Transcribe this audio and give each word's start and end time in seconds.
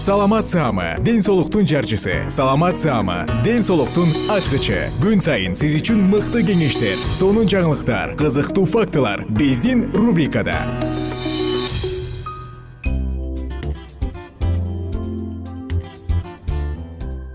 саламат 0.00 0.48
саама 0.48 0.96
ден 1.04 1.20
соолуктун 1.20 1.66
жарчысы. 1.66 2.24
Саламат 2.30 2.78
саама 2.78 3.26
ден 3.44 3.60
соолуктун 3.62 4.08
ачкычы. 4.32 4.88
Күн 4.96 5.20
сайын 5.20 5.52
сиз 5.52 5.74
үчүн 5.76 6.00
мыкты 6.08 6.40
кеңештер 6.40 6.96
сонун 7.12 7.44
жаңылыктар 7.44 8.14
кызыктуу 8.16 8.64
фактылар 8.64 9.26
биздин 9.28 9.90
рубрикада. 9.92 10.56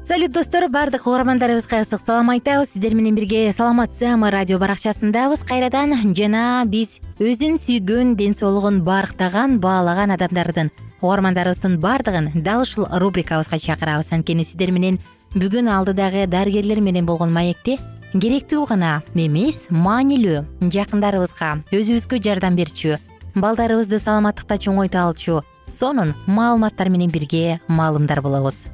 Салют 0.07 0.31
достор 0.31 0.65
баардык 0.67 1.05
угармандарыбызга 1.05 1.83
ысык 1.85 2.01
салам 2.01 2.31
айтабыз. 2.33 2.71
Сиздер 2.73 2.95
менен 2.95 3.13
бирге 3.13 3.53
саламат 3.53 3.93
саама 3.99 4.31
радио 4.31 4.57
баракчасындабыз. 4.57 5.45
Кайрадан 5.45 5.93
жана 6.17 6.65
биз 6.65 6.97
өзүн 7.19 7.61
сүйгөн 7.61 8.15
ден 8.17 8.33
соолугун 8.33 8.81
барктаган 8.81 9.59
баалаган 9.59 10.17
адамдардын 10.17 10.73
угармандарыбыздын 11.01 11.79
баардыгын 11.79 12.31
дал 12.43 12.61
ушул 12.61 12.87
рубрикабызга 12.91 13.59
чакырабыз. 13.59 14.11
Анткени 14.11 14.43
сиздер 14.43 14.71
менен 14.71 14.99
бүгүн 15.35 15.67
алдыдагы 15.67 16.27
дарыгерлер 16.27 16.79
менен 16.81 17.05
болгон 17.05 17.33
маекте 17.33 17.77
керектүү 18.13 18.67
гана 18.69 19.01
эмес 19.13 19.65
маанилүү 19.69 20.69
жакындарыбызга 20.71 21.49
өзүбүзгө 21.75 22.21
жардам 22.23 22.55
берчү 22.55 22.95
балдарыбызды 23.35 23.99
саламаттыкта 23.99 24.55
чоңойто 24.63 25.01
алчу 25.01 25.41
сонун 25.67 26.13
маалыматтар 26.27 26.89
менен 26.89 27.11
бирге 27.11 27.59
маалымдар 27.67 28.21
болобуз. 28.21 28.65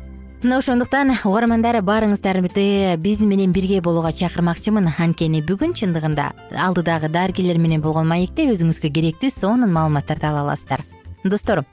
Мына 0.44 0.58
ошондуктан 0.58 1.12
угармандар 1.26 1.78
баарыңыздарды 1.86 2.98
биз 2.98 3.20
менен 3.22 3.52
бирге 3.54 3.82
болууга 3.82 4.12
чакырмакчымын. 4.14 4.90
Анткени 4.98 5.42
бүгүн 5.46 5.74
чындыгында 5.78 6.32
алдыдагы 6.58 7.10
дарыгерлер 7.10 7.58
менен 7.62 7.82
болгон 7.82 8.08
маекте 8.10 8.48
өзүңүзгө 8.50 8.90
керектүү 8.94 9.30
сонун 9.30 9.74
маалыматтарды 9.74 10.26
ала 10.26 10.42
аласыздар. 10.46 10.82
Достор 11.24 11.66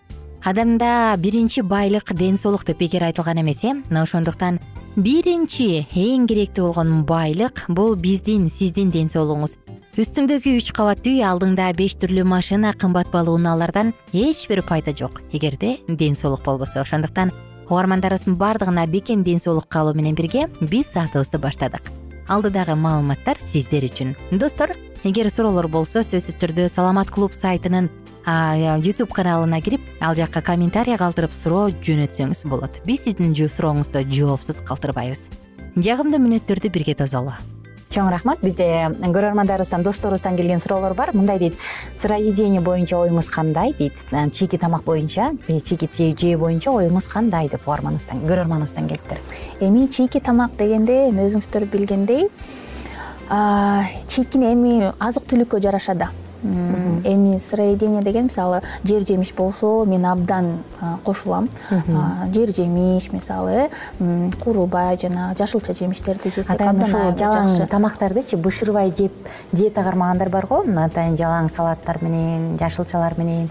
адамда 0.45 1.17
биринчи 1.19 1.61
байлык 1.61 2.13
ден 2.15 2.37
соолук 2.37 2.65
деп 2.65 2.79
бекер 2.79 3.03
айтылган 3.05 3.41
эмес 3.41 3.65
э? 3.65 3.75
Мына 3.91 4.03
ошондуктан 4.03 4.61
биринчи 4.97 5.87
эң 5.95 6.27
керектүү 6.27 6.67
болгон 6.67 7.05
байлык 7.05 7.65
бул 7.69 7.97
биздин 7.97 8.49
сиздин 8.51 8.91
ден 8.91 9.11
соолугуңуз. 9.11 9.57
Үстүңдөгү 9.99 10.55
үч 10.61 10.71
кабат 10.73 11.07
үй 11.11 11.25
алдыңда 11.27 11.73
беш 11.75 11.97
түрлүү 11.99 12.25
машина 12.25 12.73
кымбат 12.73 13.11
баалуу 13.11 13.35
унаалардан 13.35 13.93
эч 14.13 14.47
бир 14.49 14.63
пайда 14.63 14.95
жок. 14.95 15.23
Эгерде 15.33 15.79
ден 15.89 16.15
соолук 16.15 16.45
болбосо. 16.45 16.81
Ошондуктан 16.83 17.33
угармандарыбыздын 17.69 18.37
баардыгына 18.37 18.87
бекем 18.87 19.25
ден 19.25 19.41
соолук 19.41 19.69
каалоо 19.69 19.95
менен 19.95 20.15
бирге 20.15 20.49
биз 20.61 20.93
саатыбызды 20.93 21.39
баштадык. 21.39 21.83
Алдыдагы 22.29 22.77
маалыматтар 22.77 23.39
сиздер 23.53 23.85
үчүн. 23.85 24.15
Достор 24.31 24.77
эгер 25.03 25.31
суроолор 25.31 25.67
болсо 25.67 26.05
сөзсүз 26.05 26.39
түрдө 26.39 26.69
саламат 26.69 27.11
клуб 27.11 27.35
сайтынын 27.35 27.91
ютуб 28.27 29.13
каналына 29.13 29.61
кирип 29.61 29.81
ал 30.01 30.15
жакка 30.15 30.43
комментарий 30.43 30.97
калтырып 30.97 31.33
суроо 31.33 31.69
жөнөтсөңүз 31.71 32.47
болот. 32.49 32.81
Биз 32.85 33.05
сиздин 33.05 33.35
сурооңузду 33.35 34.05
жоопсуз 34.11 34.61
калтырбайбыз. 34.65 35.29
Жагымдуу 35.77 36.19
мүнөттөрдү 36.19 36.71
бирге 36.71 36.95
тосолу 36.95 37.33
чоң 37.89 38.11
рахмат. 38.13 38.43
Бизде 38.45 38.67
көрөрмандарыбыздан 39.01 39.83
досторубуздан 39.83 40.37
келген 40.37 40.61
суроолор 40.61 40.93
бар. 40.95 41.15
Мындай 41.17 41.39
дейт. 41.39 41.55
Сыроедение 41.97 42.61
боюнча 42.61 42.99
оюңуз 43.01 43.31
кандай 43.33 43.73
дейт? 43.79 43.95
Чийки 44.33 44.59
тамак 44.59 44.85
боюнча 44.85 45.33
чийки 45.49 45.89
жөө 45.89 46.37
боюнча 46.37 46.71
оюңуз 46.71 47.09
кандай 47.09 47.49
деп 47.49 47.67
угарманыбыздан 47.67 48.21
көрөрманыбыздан 48.29 48.89
келиптир. 48.89 49.19
Эми 49.61 49.89
чийки 49.89 50.21
тамак 50.21 50.57
дегенде 50.59 51.09
эми 51.09 51.25
өзүңүздөр 51.31 51.65
билгендей 51.73 52.29
чийкини 53.29 54.53
эми 54.53 54.93
азык 55.01 55.25
түлүккө 55.29 55.61
жараша 55.65 55.95
да 55.95 56.13
эми 56.43 57.39
сыроедение 57.39 58.03
деген 58.03 58.25
мисалы 58.25 58.63
жер 58.85 59.07
жемиш 59.07 59.33
болсо 59.35 59.85
мен 59.85 60.05
абдан 60.07 60.59
кошулам. 61.05 61.49
Жер 62.33 62.53
жемиш 62.55 63.11
мисалы 63.13 63.69
э 63.99 64.31
куурулбай 64.43 64.99
жана 65.01 65.35
жашылча 65.39 65.73
жемиштерди 65.73 66.31
жесек 66.35 66.51
атайын 66.51 66.83
ушул 66.83 67.13
жалаң 67.19 67.67
тамактардычы 67.69 68.37
бышырбай 68.37 68.93
жеп 68.97 69.13
диета 69.53 69.83
кармагандар 69.83 70.29
бар 70.29 70.47
го. 70.47 70.63
Атайын 70.77 71.17
жалаң 71.17 71.49
салаттар 71.49 71.99
менен 72.03 72.57
жашылчалар 72.59 73.15
менен. 73.19 73.51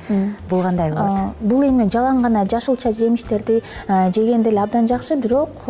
Бул 0.50 0.62
кандай 0.62 0.92
болот. 0.92 1.36
бул 1.42 1.64
эми 1.64 1.90
жалаң 1.90 2.22
гана 2.22 2.46
жашылча 2.46 2.92
жемиштерди 2.92 3.62
жеген 3.88 4.44
деле 4.44 4.62
абдан 4.62 4.88
жакшы. 4.88 5.16
Бирок 5.16 5.68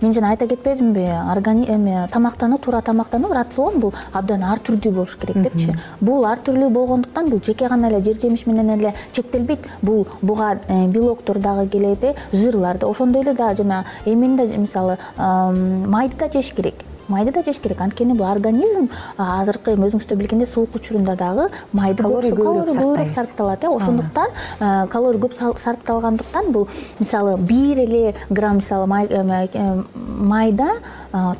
мен 0.00 0.12
жана 0.12 0.30
айта 0.30 0.46
кетпедимби 0.46 1.00
эми 1.00 2.08
тамактануу 2.10 2.58
туура 2.58 2.80
тамактануу 2.80 3.32
рацион 3.32 3.80
бул 3.80 3.94
абдан 4.12 4.44
ар 4.44 4.58
түрдүү 4.58 4.92
болуш 4.92 5.16
керек 5.16 5.42
депчи. 5.42 5.74
Бул 6.00 6.24
ар 6.24 6.38
түрлүү 6.46 6.70
болгондуктан 6.70 7.30
бул 7.30 7.42
жеке 7.44 7.68
гана 7.68 7.88
эле 7.90 8.02
жер 8.04 8.20
жемиш 8.20 8.46
менен 8.46 8.70
эле 8.76 8.94
чектелбейт. 9.12 9.66
Бул 9.82 10.06
буга 10.22 10.58
э, 10.68 10.86
белоктор 10.86 11.38
дагы 11.38 11.68
келет 11.68 12.04
э 12.04 12.14
жырлар 12.32 12.78
да 12.78 12.88
ошондой 12.88 13.22
эле 13.22 13.34
дагы 13.34 13.62
жана 13.62 13.84
эмени 14.04 14.36
да 14.36 14.44
мисалы 14.46 14.98
майды 15.16 16.16
да 16.18 16.30
жеш 16.32 16.52
керек. 16.52 16.74
Майды 17.08 17.32
да 17.32 17.42
жеш 17.42 17.58
керек. 17.58 17.80
Анткени 17.80 18.14
бул 18.14 18.26
организм 18.26 18.88
азыркы 19.18 19.74
эми 19.74 19.88
өзүңүздөр 19.88 20.16
билгендей 20.16 20.46
суук 20.46 20.74
учурунда 20.74 21.16
дагы 21.16 21.50
майды 21.72 22.02
көбүрөөк 22.02 23.14
сарпталат 23.14 23.64
э. 23.64 23.68
Ошондуктан 23.68 24.88
калорий 24.88 25.20
көп 25.20 25.36
сарпталгандыктан 25.36 26.52
бул 26.52 26.68
мисалы 26.98 27.36
бир 27.36 27.78
эле 27.84 28.14
грамм 28.30 28.56
мисалы 28.56 28.88
э, 29.10 29.82
майда 29.94 30.70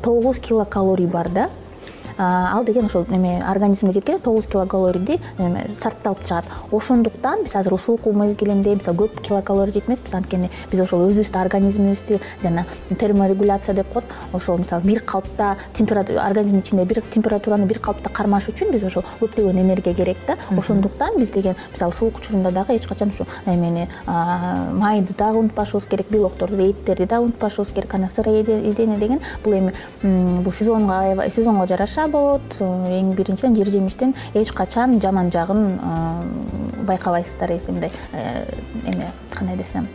тогуз 0.01 0.39
килокалорий 0.39 1.07
бар 1.07 1.29
да 1.29 1.49
ал 2.17 2.63
деген 2.63 2.85
ошол 2.85 3.05
эме 3.09 3.43
организмге 3.43 3.93
жеткенде 3.93 4.21
тогуз 4.21 4.47
килокалорийди 4.47 5.19
сарпталып 5.73 6.23
чыгат. 6.23 6.45
Ошондуктан 6.71 7.43
биз 7.43 7.55
азыр 7.55 7.77
суукуу 7.79 8.13
мезгилинде 8.13 8.75
мисалы 8.75 8.97
көп 8.97 9.21
килокалорий 9.21 9.73
жейт 9.73 9.89
эмеспиз 9.89 10.13
анткени 10.13 10.49
биз 10.71 10.79
ошол 10.81 11.09
өзүбүздүн 11.09 11.41
организмибизди 11.41 12.19
жана 12.43 12.65
терморегуляция 12.97 13.75
деп 13.75 13.91
коет. 13.93 14.05
Ошол 14.33 14.57
мисалы 14.57 14.83
бир 14.83 15.01
калыпта 15.01 15.57
организмдин 15.75 16.59
ичинде 16.59 16.85
бир 16.85 17.01
температураны 17.11 17.65
бир 17.65 17.79
калыпта 17.79 18.09
кармаш 18.09 18.49
үчүн 18.49 18.71
биз 18.71 18.83
ошол 18.83 19.03
көптөгөн 19.19 19.59
энергия 19.59 19.93
керек 19.93 20.17
да. 20.27 20.37
Ошондуктан 20.57 21.19
биз 21.19 21.29
деген 21.29 21.55
мисалы 21.71 21.93
суук 21.93 22.19
учурунда 22.19 22.51
дагы 22.51 22.75
эч 22.75 22.87
качан 22.87 23.09
ушу 23.09 23.25
эмени 23.45 23.89
майды 24.05 25.13
дагы 25.17 25.39
унутпашыбыз 25.39 25.87
керек 25.87 26.07
белокторду 26.09 26.69
эттерди 26.69 27.05
дагы 27.05 27.25
унутпашыбыз 27.25 27.71
керек 27.71 27.93
анан 27.93 28.09
сыроедение 28.09 28.97
деген. 28.97 29.19
Бул 29.43 29.53
эми 29.53 29.73
бул 30.01 30.53
сезонго 30.53 31.29
сезонго 31.29 31.67
жараша 31.67 32.04
болот. 32.11 32.59
Эң 32.59 33.13
биринчиден 33.15 33.55
жер 33.55 33.69
жемиштин 33.69 34.15
эч 34.33 34.51
качан 34.51 34.99
жаман 35.01 35.31
жагын 35.31 35.79
байкабайсыздар 36.85 37.51
если 37.51 37.71
мындай 37.71 37.91
эме 38.85 39.11
кандай 39.31 39.57
десем 39.57 39.87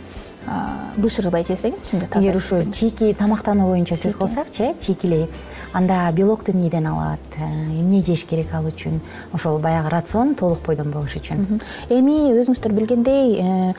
бышырбай 0.97 1.45
жесеңизчи 1.45 1.95
мындай 1.95 2.21
эгер 2.21 2.37
ушу 2.39 2.63
чийки 2.73 3.13
тамактануу 3.13 3.69
боюнча 3.71 3.95
сөз 3.95 4.17
кылсакчы 4.17 4.71
э 4.71 4.73
чийкилей 4.79 5.27
анда 5.73 6.11
белокту 6.11 6.51
эмнеден 6.51 6.87
алат? 6.87 7.19
Э, 7.37 7.43
эмне 7.43 8.01
жеш 8.01 8.25
керек 8.25 8.53
ал 8.53 8.65
үчүн? 8.65 8.99
Ошол 9.33 9.59
баягы 9.59 9.89
рацион 9.89 10.35
толук 10.35 10.61
бойдон 10.65 10.91
болуш 10.91 11.15
үчүн. 11.15 11.61
Эми 11.89 12.33
өзүңүздөр 12.33 12.73
билгендей 12.73 13.39
э, 13.39 13.73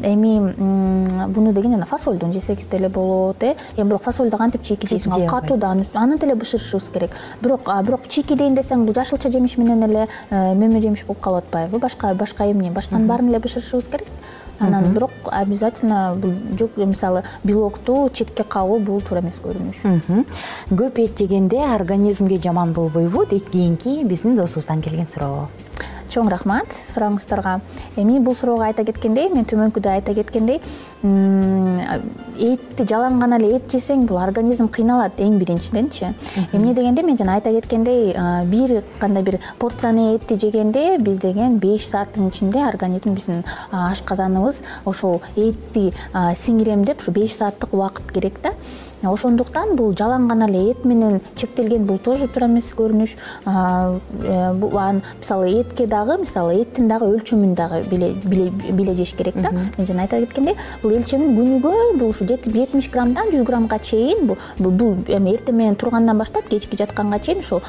эми 0.00 1.28
буну 1.32 1.52
деген 1.52 1.72
жана 1.72 1.86
фасолдун 1.86 2.32
жесеңиз 2.32 2.68
деле 2.70 2.88
болот 2.88 3.42
э? 3.42 3.54
Эми 3.76 3.88
бирок 3.88 4.02
фасолду 4.02 4.36
кантип 4.38 4.62
чийки 4.62 4.86
жейсиң 4.86 5.12
ал 5.12 5.26
катуу 5.28 5.56
да 5.56 5.70
аны 5.70 6.18
деле 6.18 6.34
бышырышыбыз 6.34 6.90
керек. 6.92 7.10
Бирок 7.42 7.68
бирок 7.84 8.08
чийки 8.08 8.34
дейин 8.34 8.54
десең 8.56 8.86
бул 8.86 8.94
жашылча 8.94 9.30
жемиш 9.30 9.56
менен 9.58 9.82
эле 9.84 10.08
мөмө 10.30 10.80
жемиш 10.80 11.04
болуп 11.06 11.20
калып 11.20 11.44
атпайбы? 11.44 11.78
Башка 11.78 12.14
башка 12.14 12.50
эмне? 12.50 12.70
Башканын 12.70 13.06
баарын 13.06 13.28
эле 13.28 13.38
бышырышыбыз 13.38 13.90
керек. 13.90 14.08
Анан 14.60 14.92
бирок 14.92 15.10
обязательно 15.26 16.14
бул 16.16 16.32
жок 16.58 16.76
мисалы 16.76 17.24
белокту 17.42 18.10
четке 18.12 18.44
кагуу 18.44 18.78
бул 18.78 19.00
туура 19.00 19.20
эмес 19.20 19.40
көрүнүш. 19.42 19.82
Көп 20.70 21.02
эт 21.02 21.18
жегенде 21.18 21.58
организмге 21.64 22.38
жаман 22.38 22.72
болбойбу 22.72 23.26
дейт 23.26 23.50
кийинки 23.50 24.04
биздин 24.04 24.36
досубуздан 24.36 24.82
келген 24.82 25.06
суроо 25.06 25.48
чоң 26.12 26.28
рахмат. 26.32 26.72
Сурооңуздарга 26.72 27.60
эми 27.96 28.18
бул 28.20 28.36
суроого 28.36 28.68
айта 28.68 28.84
кеткендей 28.84 29.30
мен 29.32 29.44
төмөнкүдө 29.48 29.88
айта 29.96 30.14
кеткендей 30.14 30.60
этти 32.42 32.84
жалаң 32.86 33.18
гана 33.18 33.38
эле 33.40 33.56
эт 33.56 33.66
жесең 33.72 34.04
бул 34.06 34.20
организм 34.22 34.68
кыйналат 34.72 35.18
эң 35.20 35.38
биринчиденчи. 35.40 36.12
Эмне 36.52 36.74
дегенде 36.74 37.02
мен 37.02 37.18
жана 37.18 37.38
айта 37.38 37.50
кеткендей 37.50 38.14
бир 38.52 38.82
кандай 39.00 39.22
бир 39.22 39.40
порцияны 39.58 40.14
этти 40.16 40.38
жегенде 40.38 40.98
биз 40.98 41.18
деген 41.18 41.58
беш 41.58 41.88
сааттын 41.88 42.28
ичинде 42.28 42.62
организм 42.66 43.14
биздин 43.14 43.44
ашказаныбыз 43.72 44.62
ошол 44.84 45.20
этти 45.36 45.92
сиңирем 46.12 46.84
деп 46.84 47.00
ушу 47.00 47.12
беш 47.12 47.36
сааттык 47.36 47.74
убакыт 47.74 48.12
керек 48.12 48.40
да 48.42 48.52
ошондуктан 49.02 49.76
бул 49.76 49.92
жалаң 49.98 50.28
гана 50.28 50.46
эле 50.48 50.70
эт 50.72 50.84
менен 50.84 51.20
чектелген 51.36 51.86
бул 51.86 51.98
тоже 51.98 52.28
туура 52.28 52.46
эмес 52.46 52.72
көрүнүш. 52.78 53.16
Э, 53.46 54.52
мисалы 55.20 55.50
этке 55.60 55.86
дагы 55.86 56.18
мисалы 56.18 56.60
эттин 56.62 56.88
дагы 56.88 57.06
өлчөмүн 57.16 57.54
дагы 57.54 57.82
биле 57.90 58.94
жеш 58.94 59.14
керек 59.14 59.34
да. 59.40 59.50
Мен 59.76 59.86
жана 59.86 60.02
айта 60.02 60.20
кеткендей 60.20 60.56
бул 60.82 60.92
өлчөмүн 60.92 61.36
күнүгө 61.36 61.98
бул 61.98 62.10
ушу 62.10 62.26
жетимиш 62.26 62.90
граммдан 62.90 63.32
жүз 63.32 63.44
граммга 63.46 63.78
чейин 63.78 64.26
бул 64.26 64.96
эми 65.08 65.34
эртең 65.34 65.56
менен 65.56 65.76
тургандан 65.76 66.18
баштап 66.18 66.48
кечки 66.48 66.76
жатканга 66.76 67.18
чейин 67.18 67.40
ошол 67.40 67.62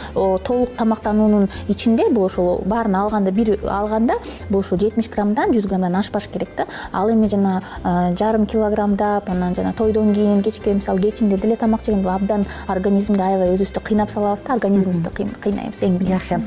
толук 0.43 0.75
тамактануунун 0.77 1.49
ичинде 1.67 2.09
бул 2.11 2.25
ошол 2.25 2.61
баарын 2.65 2.95
алганда 2.95 3.31
бир 3.31 3.57
алганда 3.69 4.13
бул 4.49 4.59
ушу 4.59 4.77
жетимиш 4.77 5.09
граммдан 5.09 5.53
жүз 5.53 5.67
граммдан 5.67 5.95
ашпаш 5.95 6.27
керек 6.27 6.49
да. 6.57 6.67
Ал 6.91 7.09
эми 7.09 7.27
жана 7.29 7.61
э, 7.83 8.15
жарым 8.17 8.45
килограммдап 8.45 9.29
анан 9.29 9.55
жана 9.55 9.73
тойдон 9.73 10.13
кийин 10.13 10.41
кечке 10.43 10.73
мисалы 10.73 11.01
кечинде 11.01 11.22
деле 11.29 11.55
тамак 11.55 11.85
жеген 11.85 12.05
абдан 12.07 12.45
организмди 12.67 13.21
аябай 13.21 13.53
өзүбүздү 13.55 13.81
кыйнап 13.83 14.11
салабыз 14.11 14.43
да 14.43 14.53
организмибизди 14.53 15.09
кыйнайбыз 15.41 15.81
эң 15.81 15.97
биринчи 15.97 16.13
жакшы. 16.13 16.41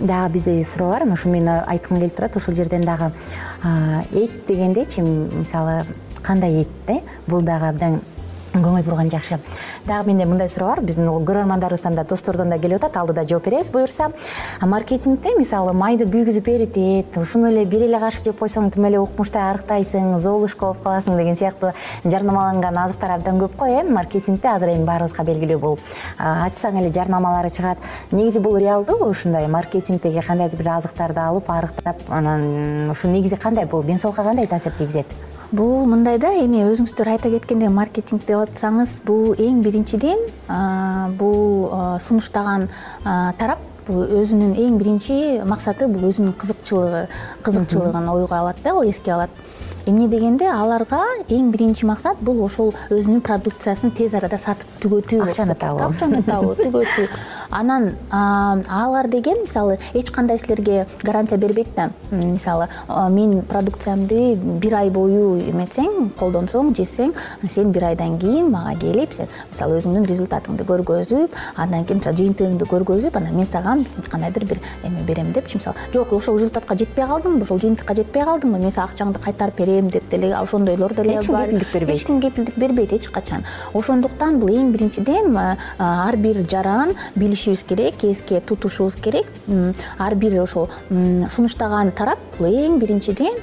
Дагы 0.00 0.32
бизде 0.32 0.64
суроо 0.64 0.90
бар. 0.90 1.02
Ушуну 1.12 1.34
мен 1.34 1.48
айткым 1.48 1.98
келип 1.98 2.16
турат. 2.16 2.36
Ушул 2.36 2.54
жерден 2.54 2.84
дагы 2.84 3.12
эт 4.12 4.46
дегендечи 4.48 5.00
мисалы 5.00 5.86
кандай 6.22 6.62
эт 6.62 6.68
э 6.88 7.00
бул 7.26 7.42
дагы 7.42 7.66
абдан 7.66 8.00
көңүл 8.52 8.84
бурган 8.84 9.10
жакшы. 9.10 9.38
Дагы 9.86 10.10
менде 10.10 10.24
мындай 10.28 10.48
суроо 10.48 10.68
бар. 10.68 10.82
Биздин 10.84 11.08
көрөрмандарыбыздан 11.08 11.94
да 11.96 12.04
достордон 12.04 12.50
да 12.50 12.58
келип 12.58 12.82
атат. 12.82 12.96
Алдыда 13.00 13.24
жооп 13.28 13.46
беребиз 13.46 13.70
буюрса. 13.70 14.10
Маркетингде 14.60 15.34
мисалы 15.38 15.72
майды 15.72 16.04
күйгүзүп 16.04 16.48
эритет 16.52 17.16
ушуну 17.16 17.48
эле 17.50 17.64
бир 17.64 17.86
эле 17.86 17.98
кашык 17.98 18.26
жеп 18.28 18.38
койсоң 18.42 18.70
тим 18.74 18.84
эле 18.84 19.00
укмуштай 19.00 19.42
арыктайсың 19.52 20.18
золушка 20.18 20.66
болуп 20.66 20.82
каласың 20.84 21.16
деген 21.16 21.36
сыяктуу 21.36 21.72
жарнамаланган 22.04 22.78
азыктар 22.84 23.16
абдан 23.16 23.40
көп 23.40 23.56
го 23.56 23.66
э? 23.66 23.82
Маркетингде 23.88 24.48
азыр 24.48 24.74
эми 24.76 24.84
баарыбызга 24.84 25.24
белгилүү 25.24 25.58
бул. 25.58 25.78
Ачсаң 26.18 26.78
эле 26.82 26.92
жарнамалары 26.92 27.50
чыгат. 27.50 27.78
Негизи 28.12 28.40
бул 28.40 28.58
реалдуубу 28.58 29.10
ушундай 29.10 29.48
маркетингдеги 29.48 30.20
кандайдыр 30.26 30.60
бир 30.60 30.72
азыктарды 30.76 31.20
алып 31.20 31.50
арыктап 31.50 32.00
анан 32.08 32.90
ушу 32.90 33.08
негизи 33.08 33.36
кандай 33.36 33.64
бул? 33.66 33.82
Ден 33.82 33.98
соолукка 33.98 34.24
кандай 34.24 34.46
таасир 34.46 34.72
тийгизет 34.72 35.06
бул 35.52 35.84
мындай 35.84 36.16
да 36.16 36.30
эми 36.40 36.62
өзүңүздөр 36.64 37.10
айта 37.12 37.30
кеткендей 37.32 37.68
маркетинг 37.68 38.24
деп 38.24 38.40
атсаңыз 38.40 38.94
бул 39.04 39.34
эң 39.36 39.60
биринчиден 39.64 40.22
бул 41.20 41.68
сунуштаган 42.00 42.70
тарап 43.04 43.60
бул 43.86 44.06
өзүнүн 44.22 44.54
эң 44.56 44.78
биринчи 44.80 45.18
максаты 45.48 45.90
бул 45.92 46.08
өзүнүн 46.08 46.32
кызыкчылыгы 46.40 47.04
кызыкчылыгын 47.44 48.08
ойго 48.14 48.38
алат 48.38 48.62
да 48.64 48.74
эске 48.88 49.12
алат 49.12 49.30
эмне 49.86 50.06
дегенде 50.08 50.46
аларга 50.46 51.00
эң 51.28 51.50
биринчи 51.52 51.86
максат 51.86 52.20
бул 52.22 52.42
ошол 52.44 52.72
өзүнүн 52.90 53.22
продукциясын 53.26 53.92
тез 53.96 54.14
арада 54.14 54.38
сатып 54.38 54.68
түгөтүү 54.82 55.22
акчаны 55.26 55.56
табуу. 55.58 55.88
Акчаны 55.88 56.22
табуу 56.26 56.54
түгөтүү. 56.60 57.06
Анан 57.50 57.90
алар 58.10 59.08
деген 59.10 59.42
мисалы 59.42 59.78
эч 59.94 60.10
кандай 60.10 60.38
силерге 60.38 60.86
гарантия 61.02 61.36
бербейт 61.36 61.74
да 61.74 61.90
мисалы 62.10 62.68
мен 63.10 63.42
продукциямды 63.42 64.36
бир 64.36 64.74
ай 64.78 64.90
бою 64.90 65.34
эметсең 65.50 66.12
колдонсоң 66.18 66.72
жесең 66.78 67.14
сен 67.48 67.72
бир 67.72 67.88
айдан 67.90 68.18
кийин 68.18 68.50
мага 68.52 68.76
келип 68.78 69.12
сен 69.16 69.28
мисалы 69.50 69.80
өзүңдүн 69.80 70.06
результатыңды 70.08 70.66
көргөзүп 70.68 71.36
андан 71.56 71.84
кийин 71.84 72.00
мисалы 72.00 72.22
жыйынтыгыңды 72.22 72.70
көргөзүп 72.70 73.18
анан 73.18 73.36
мен 73.36 73.50
сага 73.50 73.76
кандайдыр 74.08 74.46
бир 74.46 74.62
эме 74.84 75.02
берем 75.02 75.32
депчи 75.32 75.58
мисалы. 75.58 75.76
Жок 75.92 76.12
ошол 76.12 76.38
результатка 76.38 76.76
жетпей 76.76 77.06
калдыңбы 77.06 77.42
ошол 77.42 77.60
жыйынтыкка 77.60 77.94
жетпей 77.98 78.24
калдыңбы 78.24 78.62
мен 78.62 78.72
сага 78.72 78.92
акчаңды 78.92 79.20
кайтарып 79.22 79.56
берем 79.56 79.71
деп 79.80 80.10
деле 80.10 80.34
ошондойлор 80.36 80.94
деле 80.94 81.14
эч 81.14 81.26
ким 81.26 81.36
кепилдик 81.36 81.72
бербейт. 81.72 81.96
Эч 81.98 82.04
ким 82.04 82.20
кепилдик 82.20 82.56
бербейт 82.56 82.92
эч 82.92 83.08
качан. 83.08 83.44
Ошондуктан 83.72 84.38
бул 84.38 84.48
эң 84.48 84.72
биринчиден 84.72 85.36
ар 85.78 86.16
бир 86.16 86.44
жаран 86.48 86.94
билишибиз 87.14 87.62
керек 87.64 88.04
эске 88.04 88.40
тутушубуз 88.40 88.96
керек. 88.96 89.26
Ар 89.98 90.14
бир 90.14 90.42
ошол 90.42 90.68
сунуштаган 90.88 91.92
тарап 91.92 92.18
бул 92.38 92.46
эң 92.46 92.78
биринчиден 92.78 93.38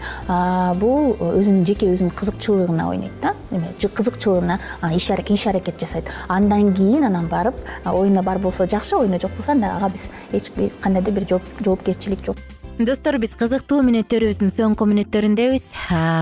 бул 0.79 1.15
өзүнүн 1.15 1.65
жеке 1.65 1.91
өзүнүн 1.93 2.13
кызыкчылыгына 2.15 2.89
ойнойт 2.89 3.21
да. 3.21 3.33
Эме 3.51 3.73
кызыкчылыгына 3.79 4.59
иш 4.93 5.09
аракет 5.47 5.79
жасайт. 5.79 6.05
Андан 6.27 6.73
кийин 6.73 7.03
анан 7.05 7.27
барып 7.27 7.55
оюна 7.85 8.23
бар 8.23 8.37
болсо 8.37 8.67
жакшы 8.67 8.95
оюна 8.95 9.19
жок 9.19 9.31
болсо 9.37 9.51
анда 9.51 9.75
ага 9.77 9.89
биз 9.89 10.09
эч 10.31 10.51
кандайдыр 10.81 11.13
бир 11.13 11.27
жоопкерчилик 11.63 12.25
жок 12.25 12.37
достор 12.79 13.17
биз 13.19 13.33
кызыктуу 13.35 13.81
мүнөттөрүбүздүн 13.83 14.51
соңку 14.55 14.85
мүнөттөрүндөбүз 14.87 15.65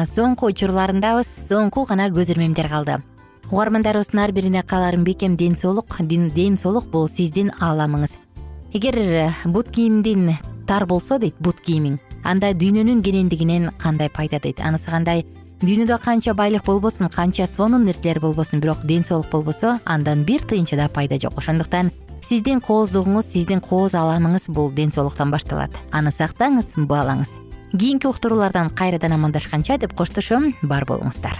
соңку 0.10 0.50
учурларындабыз 0.50 1.30
соңку 1.46 1.84
гана 1.86 2.08
көз 2.10 2.32
ирмемдер 2.34 2.70
калды. 2.72 2.96
Угармандарыбыздын 3.52 4.24
ар 4.24 4.34
бирине 4.34 4.64
кааларым 4.64 5.04
бекем 5.06 5.36
ден 5.36 5.56
соолук 5.56 5.96
ден 6.00 6.58
соолук 6.58 6.86
бул 6.90 7.08
сиздин 7.08 7.52
ааламыңыз. 7.60 8.16
Эгер 8.74 8.98
э, 8.98 9.32
бут 9.46 9.70
кийимдин 9.70 10.34
тар 10.68 10.86
болсо 10.88 11.20
дейт 11.20 11.36
бут 11.40 11.62
кийимиң 11.62 12.00
анда 12.24 12.52
дүйнөнүн 12.54 13.04
кенендигинен 13.04 13.70
кандай 13.78 14.10
пайда 14.10 14.40
дейт? 14.40 14.60
Анысы 14.60 14.90
кандай? 14.90 15.26
Дүйнөдө 15.62 16.00
канча 16.02 16.34
байлык 16.34 16.66
болбосун 16.66 17.10
канча 17.10 17.46
сонун 17.48 17.86
нерселер 17.86 18.20
болбосун 18.20 18.60
бирок 18.60 18.82
ден 18.84 19.04
соолук 19.04 19.30
болбосо 19.32 19.80
андан 19.86 20.24
бир 20.24 20.42
тыйынча 20.42 20.76
да 20.76 20.90
пайда 20.90 21.20
жок. 21.20 21.38
Ошондуктан 21.38 21.92
сиздин 22.24 22.62
кооздугуңуз 22.62 23.28
сиздин 23.34 23.62
кооз 23.62 23.96
ааламыңыз 23.98 24.48
бул 24.50 24.72
ден 24.72 24.92
соолуктан 24.92 25.32
башталат. 25.32 25.76
Аны 25.92 26.12
сактаңыз 26.16 26.74
баалаңыз 26.78 27.34
кийинки 27.72 28.08
уктуруулардан 28.08 28.70
кайрадан 28.70 29.14
амандашканча 29.18 29.78
деп 29.78 29.94
коштошом 29.94 30.54
бар 30.64 30.86
болуңуздар. 30.86 31.38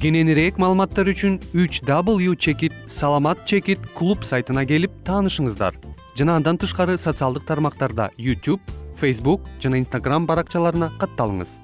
Кененирээк 0.00 0.58
маалыматтар 0.60 1.08
үчүн 1.08 1.40
үч 1.56 1.80
w 1.86 2.36
чекит 2.36 2.74
саламат 2.86 3.46
чекит 3.46 3.80
клуб 3.96 4.24
сайтына 4.24 4.66
келип 4.66 4.92
таанышыңыздар. 5.06 5.74
Жана 6.14 6.36
андан 6.36 6.58
тышкары 6.58 6.98
социалдык 6.98 7.46
тармактарда 7.46 8.10
youtube 8.18 8.60
facebook 9.00 9.40
жана 9.60 9.80
instagram 9.80 10.26
баракчаларына 10.26 10.92
катталыңыз 11.00 11.63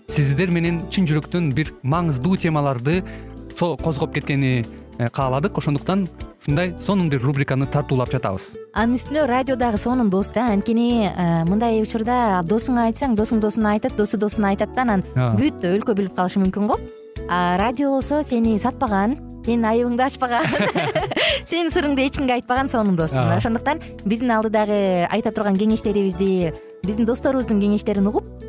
сиздер 0.11 0.51
менен 0.51 0.81
чын 0.91 1.05
жүрөктөн 1.07 1.51
бир 1.55 1.71
маңыздуу 1.87 2.35
темаларды 2.39 2.99
козгоп 3.57 4.11
кеткени 4.15 4.65
э, 4.97 5.07
кааладык. 5.07 5.57
Ошондуктан 5.57 6.07
ушундай 6.41 6.73
сонун 6.83 7.09
бир 7.09 7.21
рубриканы 7.23 7.67
тартуулап 7.71 8.11
жатабыз. 8.11 8.51
Анын 8.73 8.97
үстүнө 8.97 9.23
радио 9.29 9.55
дагы 9.55 9.79
сонун 9.79 10.09
дос 10.09 10.33
да. 10.35 10.49
Анткени 10.51 11.07
э, 11.07 11.45
мындай 11.47 11.79
учурда 11.83 12.41
досуңа 12.43 12.89
айтсаң 12.89 13.15
досуң 13.15 13.39
досуна 13.39 13.77
айтат 13.77 13.95
досу 13.95 14.19
досуна 14.19 14.51
айтат 14.51 14.75
да. 14.75 14.83
Анан 14.83 15.05
бүт 15.39 15.63
өлкө 15.69 15.95
билип 15.95 16.17
калышы 16.17 16.43
мүмкүн 16.43 16.67
го. 16.67 16.79
А 17.29 17.55
радио 17.61 17.93
болсо 17.95 18.23
сени 18.27 18.57
сатпаган 18.59 19.15
сенин 19.45 19.65
айыбыңды 19.65 20.05
ачпаган 20.05 20.45
сенин 21.49 21.71
сырыңды 21.71 22.03
эч 22.05 22.17
кимге 22.17 22.35
айтпаган 22.39 22.69
сонун 22.69 22.97
дос 22.99 23.15
ошондуктан 23.15 23.81
биздин 24.03 24.35
алдыдагы 24.35 25.07
айта 25.09 25.31
турган 25.31 25.57
кеңештерибизди 25.57 26.53
биздин 26.83 27.09
досторубуздун 27.09 27.61
кеңештерин 27.61 28.11
угуп 28.11 28.27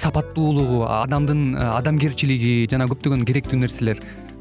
сапаттуулугу 0.00 0.84
адамдын 0.88 1.42
э, 1.54 1.66
адамгерчилиги 1.80 2.52
жана 2.72 2.88
көптөгөн 2.90 3.26
керектүү 3.28 3.60
нерселер 3.60 4.00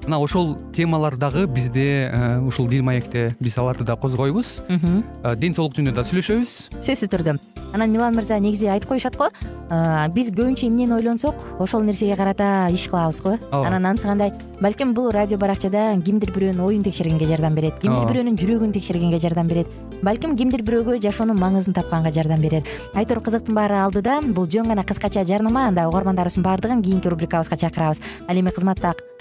мына 0.10 0.18
ошол 0.18 0.58
темалар 0.74 1.16
дагы 1.18 1.46
бизде 1.46 2.10
э, 2.12 2.40
ушул 2.42 2.68
дил 2.68 2.84
маекте 2.84 3.36
биз 3.40 3.58
аларды 3.58 3.84
да 3.84 3.96
козгойбуз. 3.96 4.64
Э, 4.68 5.36
ден 5.36 5.54
соолук 5.54 5.78
жөнүндө 5.78 6.02
да 6.02 6.06
сүйлөшөбүз. 6.10 6.82
Сөзсүз 6.82 7.12
түрдө. 7.14 7.38
Анан 7.74 7.92
милан 7.94 8.16
мырза 8.18 8.40
негизи 8.42 8.66
айтып 8.66 8.90
коюшат 8.90 9.16
го? 9.20 9.28
Биз 10.16 10.32
көбүнчө 10.34 10.66
эмнени 10.66 10.96
ойлонсок 10.96 11.36
ошол 11.62 11.84
нерсеге 11.86 12.16
карата 12.18 12.70
иш 12.74 12.88
кылабыз 12.90 13.22
го? 13.22 13.36
Ооба. 13.52 13.68
Анан 13.68 13.86
анысы 13.86 14.08
кандай? 14.10 14.34
Балким 14.60 14.96
бул 14.96 15.12
радио 15.12 15.38
баракчада 15.38 15.94
кимдир 16.02 16.34
бирөөнүн 16.34 16.66
оюн 16.66 16.82
текшергенге 16.84 17.28
жардам 17.30 17.54
берет 17.54 17.78
кимдир 17.78 18.10
бирөөнүн 18.10 18.40
жүрөгүн 18.42 18.74
текшергенге 18.74 19.20
жардам 19.22 19.48
берет. 19.48 19.68
Балким 20.02 20.34
кимдир 20.36 20.64
бирөөгө 20.66 20.98
жашоонун 21.04 21.38
маңызын 21.38 21.78
тапканга 21.78 22.10
жардам 22.16 22.42
берер. 22.42 22.66
Айтор 22.96 23.22
кызыктын 23.22 23.54
баары 23.54 23.78
алдыда 23.84 24.18
бул 24.26 24.50
жөн 24.50 24.74
гана 24.74 24.84
кыскача 24.84 25.24
жарнама 25.28 25.68
анда 25.68 25.86
угармандарыбыздын 25.92 26.44
баардыгын 26.44 26.82
кийинки 26.82 27.08
рубрикабызга 27.08 27.60
чакырабыз. 27.60 28.02
Ал 28.28 28.40
эми 28.40 28.50
кызматта 28.50 28.96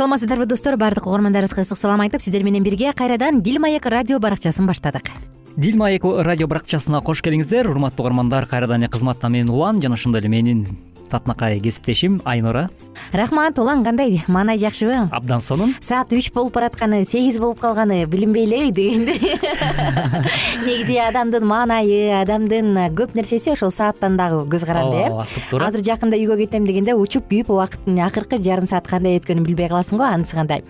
саламатсыздарбы 0.00 0.46
достор? 0.46 0.78
Баардык 0.80 1.04
угармандарыбызга 1.04 1.60
ысык 1.60 1.76
салам 1.76 2.00
айтып 2.00 2.22
сиздер 2.24 2.40
менен 2.42 2.64
бирге 2.64 2.94
кайрадан 2.96 3.42
дил 3.44 3.58
маек 3.60 3.84
радио 3.84 4.18
баракчасын 4.18 4.64
баштадык. 4.64 5.10
Дил 5.56 5.76
маек 5.76 6.04
радио 6.04 6.46
баракчасына 6.48 7.02
кош 7.04 7.20
келиңиздер. 7.20 7.68
Урматтуу 7.68 8.06
угармандар 8.06 8.46
кайрадан 8.48 8.80
эле 8.80 8.88
кызматта 8.88 9.28
мен 9.28 9.50
улан 9.50 9.82
жана 9.82 10.00
ошондой 10.00 10.22
эле 10.22 10.30
менин 10.32 10.64
татынакай 11.10 11.60
кесиптешим 11.60 12.20
айнура 12.24 12.68
рахмат 13.12 13.58
улан 13.58 13.84
кандай? 13.84 14.22
Маанай 14.28 14.58
жакшыбы? 14.58 15.08
Абдан 15.10 15.40
сонун. 15.40 15.74
Саат 15.80 16.12
үч 16.12 16.30
болуп 16.32 16.54
баратканы 16.54 17.04
сегиз 17.04 17.38
болуп 17.38 17.60
калганы 17.60 18.04
билинбей 18.06 18.46
элеби 18.46 18.70
дегендей 18.70 19.18
негизи 20.66 20.98
адамдын 21.02 21.44
маанайы 21.46 22.12
адамдын 22.20 22.94
көп 22.96 23.14
нерсеси 23.18 23.52
ошол 23.54 23.72
сааттан 23.74 24.16
дагы 24.20 24.44
көз 24.50 24.66
каранды 24.66 25.02
ооба 25.08 25.26
туп 25.26 25.50
туура 25.50 25.70
азыр 25.70 25.84
жакында 25.84 26.18
үйгө 26.20 26.38
кетем 26.44 26.66
дегенде 26.68 26.94
учуп 26.94 27.28
күйүп 27.30 27.50
убакыттын 27.54 27.98
акыркы 28.06 28.40
жарым 28.42 28.68
саат 28.70 28.86
кандай 28.90 29.18
өткөнүн 29.20 29.46
билбей 29.46 29.70
каласың 29.72 29.98
го 29.98 30.06
анысы 30.06 30.36
кандай? 30.36 30.64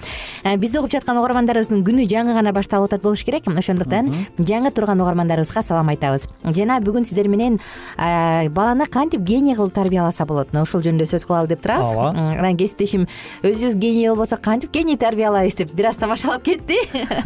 Э, 0.45 0.57
бизди 0.57 0.79
угуп 0.79 0.93
жаткан 0.93 1.19
угармандарыбыздын 1.21 1.85
күнү 1.85 2.07
жаңы 2.11 2.35
гана 2.37 2.53
башталып 2.57 2.91
атат 2.91 3.03
болуш 3.03 3.25
керек. 3.25 3.49
Ошондуктан 3.51 4.11
жаңы 4.39 4.73
турган 4.75 5.01
угармандарыбызга 5.03 5.63
салам 5.63 5.91
айтабыз. 5.93 6.29
Жана 6.45 6.81
бүгүн 6.81 7.05
сиздер 7.09 7.29
менен 7.29 7.59
э, 7.99 8.49
баланы 8.49 8.87
кантип 8.87 9.21
гений 9.21 9.55
кылып 9.55 9.75
тарбияласа 9.75 10.27
болот. 10.31 10.55
Мына 10.55 10.65
ушул 10.65 10.85
жөнүндө 10.87 11.09
сөз 11.11 11.27
кылалы 11.29 11.51
деп 11.51 11.65
турабыз. 11.65 11.91
Ооба 11.91 12.15
анан 12.39 12.57
кесиптешим 12.61 13.07
өзүбүз 13.43 13.77
гений 13.81 14.09
болбосок 14.09 14.41
кантип 14.47 14.73
гений 14.73 14.97
тарбиялайбыз 15.01 15.59
деп 15.61 15.75
бир 15.75 15.91
аз 15.91 16.01
тамашалап 16.01 16.47
кетти. 16.47 16.79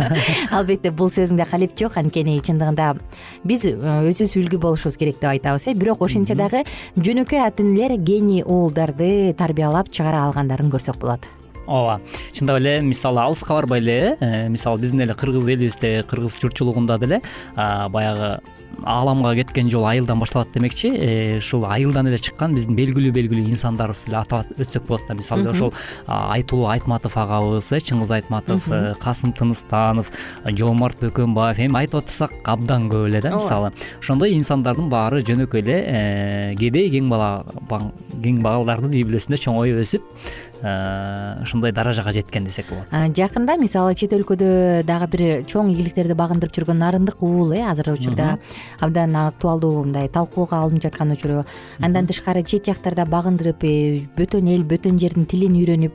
Албетте 0.56 0.90
бул 0.90 1.12
сөзүңдө 1.12 1.46
калеп 1.50 1.76
жок 1.78 1.99
анткени 2.00 2.40
чындыгында 2.44 2.94
биз 3.44 3.64
э, 3.68 3.76
өзүбүз 4.11 4.34
үлгү 4.40 4.61
болушубуз 4.64 4.99
керек 5.00 5.20
деп 5.20 5.30
айтабыз 5.34 5.68
э 5.68 5.76
бирок 5.78 6.02
ошентсе 6.06 6.37
дагы 6.38 6.64
жөнөкөй 6.96 7.44
ата 7.44 7.62
энелер 7.62 7.96
гений 7.99 8.42
уулдарды 8.42 9.34
тарбиялап 9.38 9.90
чыгара 9.90 10.25
алгандарын 10.26 10.73
көрсөк 10.73 11.00
болот 11.00 11.44
ооба. 11.66 12.00
Чындап 12.33 12.59
эле 12.61 12.80
мисалы 12.80 13.21
алыска 13.21 13.54
барбай 13.54 13.80
эле 13.80 14.16
э 14.21 14.49
мисалы 14.49 14.80
биздин 14.80 15.00
эле 15.00 15.14
кыргыз 15.14 15.49
элибизде 15.49 16.04
кыргыз 16.09 16.38
журтчулугунда 16.40 16.99
деле 16.99 17.23
баягы 17.56 18.40
ааламга 18.83 19.35
кеткен 19.35 19.71
жол 19.71 19.87
айылдан 19.87 20.18
башталат 20.18 20.52
демекчи. 20.52 20.88
Э, 20.88 21.38
ушул 21.38 21.64
айылдан 21.64 22.09
эле 22.09 22.18
чыккан 22.18 22.54
биздин 22.54 22.76
белгилүү 22.76 23.12
белгилүү 23.14 23.52
инсандарыбызды 23.54 24.11
эле 24.11 24.18
атап 24.21 24.47
өтсөк 24.59 24.87
болот 24.87 25.06
да. 25.09 25.14
Мисалы 25.14 25.49
ошол 25.50 25.73
айтулуу 26.06 26.68
айтматов 26.73 27.16
агабыз 27.16 27.71
э 27.73 27.80
чыңгыз 27.80 28.12
айтматов 28.18 28.68
э, 28.68 28.94
касым 29.00 29.33
тыныстанов 29.33 30.11
жоомарт 30.44 31.00
бөкөнбаев 31.00 31.61
эми 31.66 31.78
айтып 31.83 32.02
отурсак 32.02 32.33
абдан 32.44 32.88
көп 32.90 33.09
эле 33.09 33.21
да 33.21 33.35
мисалы. 33.37 33.73
Ошондой 34.00 34.35
инсандардын 34.35 34.88
баары 34.90 35.23
жөнөкөй 35.23 35.62
эле 35.62 36.56
кедей 36.59 36.90
кең 36.90 37.09
бала 37.09 37.44
кең 38.23 38.42
балдардын 38.44 38.94
үй 38.94 39.04
бүлөсүндө 39.06 39.40
чоңоюп 39.47 39.80
өсүп 39.85 40.02
ошондой 40.64 41.73
даражага 41.73 42.12
жеткен 42.12 42.44
десек 42.44 42.66
болот. 42.71 42.88
Жакында 43.16 43.56
мисалы 43.61 43.94
чет 43.94 44.12
өлкөдө 44.16 44.83
дагы 44.88 45.09
бир 45.12 45.23
чоң 45.50 45.68
ийгиликтерди 45.73 46.16
багындырып 46.16 46.54
жүргөн 46.56 46.80
нарындык 46.80 47.21
уул 47.21 47.52
э 47.52 47.61
азыркы 47.68 47.99
учурда. 47.99 48.38
Абдан 48.80 49.14
актуалдуу 49.16 49.85
мындай 49.85 50.09
талкууга 50.09 50.62
алынып 50.62 50.83
жаткан 50.83 51.12
учуру 51.12 51.44
андан 51.80 52.06
тышкары 52.06 52.42
чет 52.42 52.64
жактарда 52.66 53.04
багындырып 53.04 53.64
э, 53.64 54.06
бөтөн 54.16 54.49
эл 54.54 54.64
бөтөн 54.64 54.99
жердин 54.99 55.26
тилин 55.26 55.54
үйрөнүп 55.61 55.92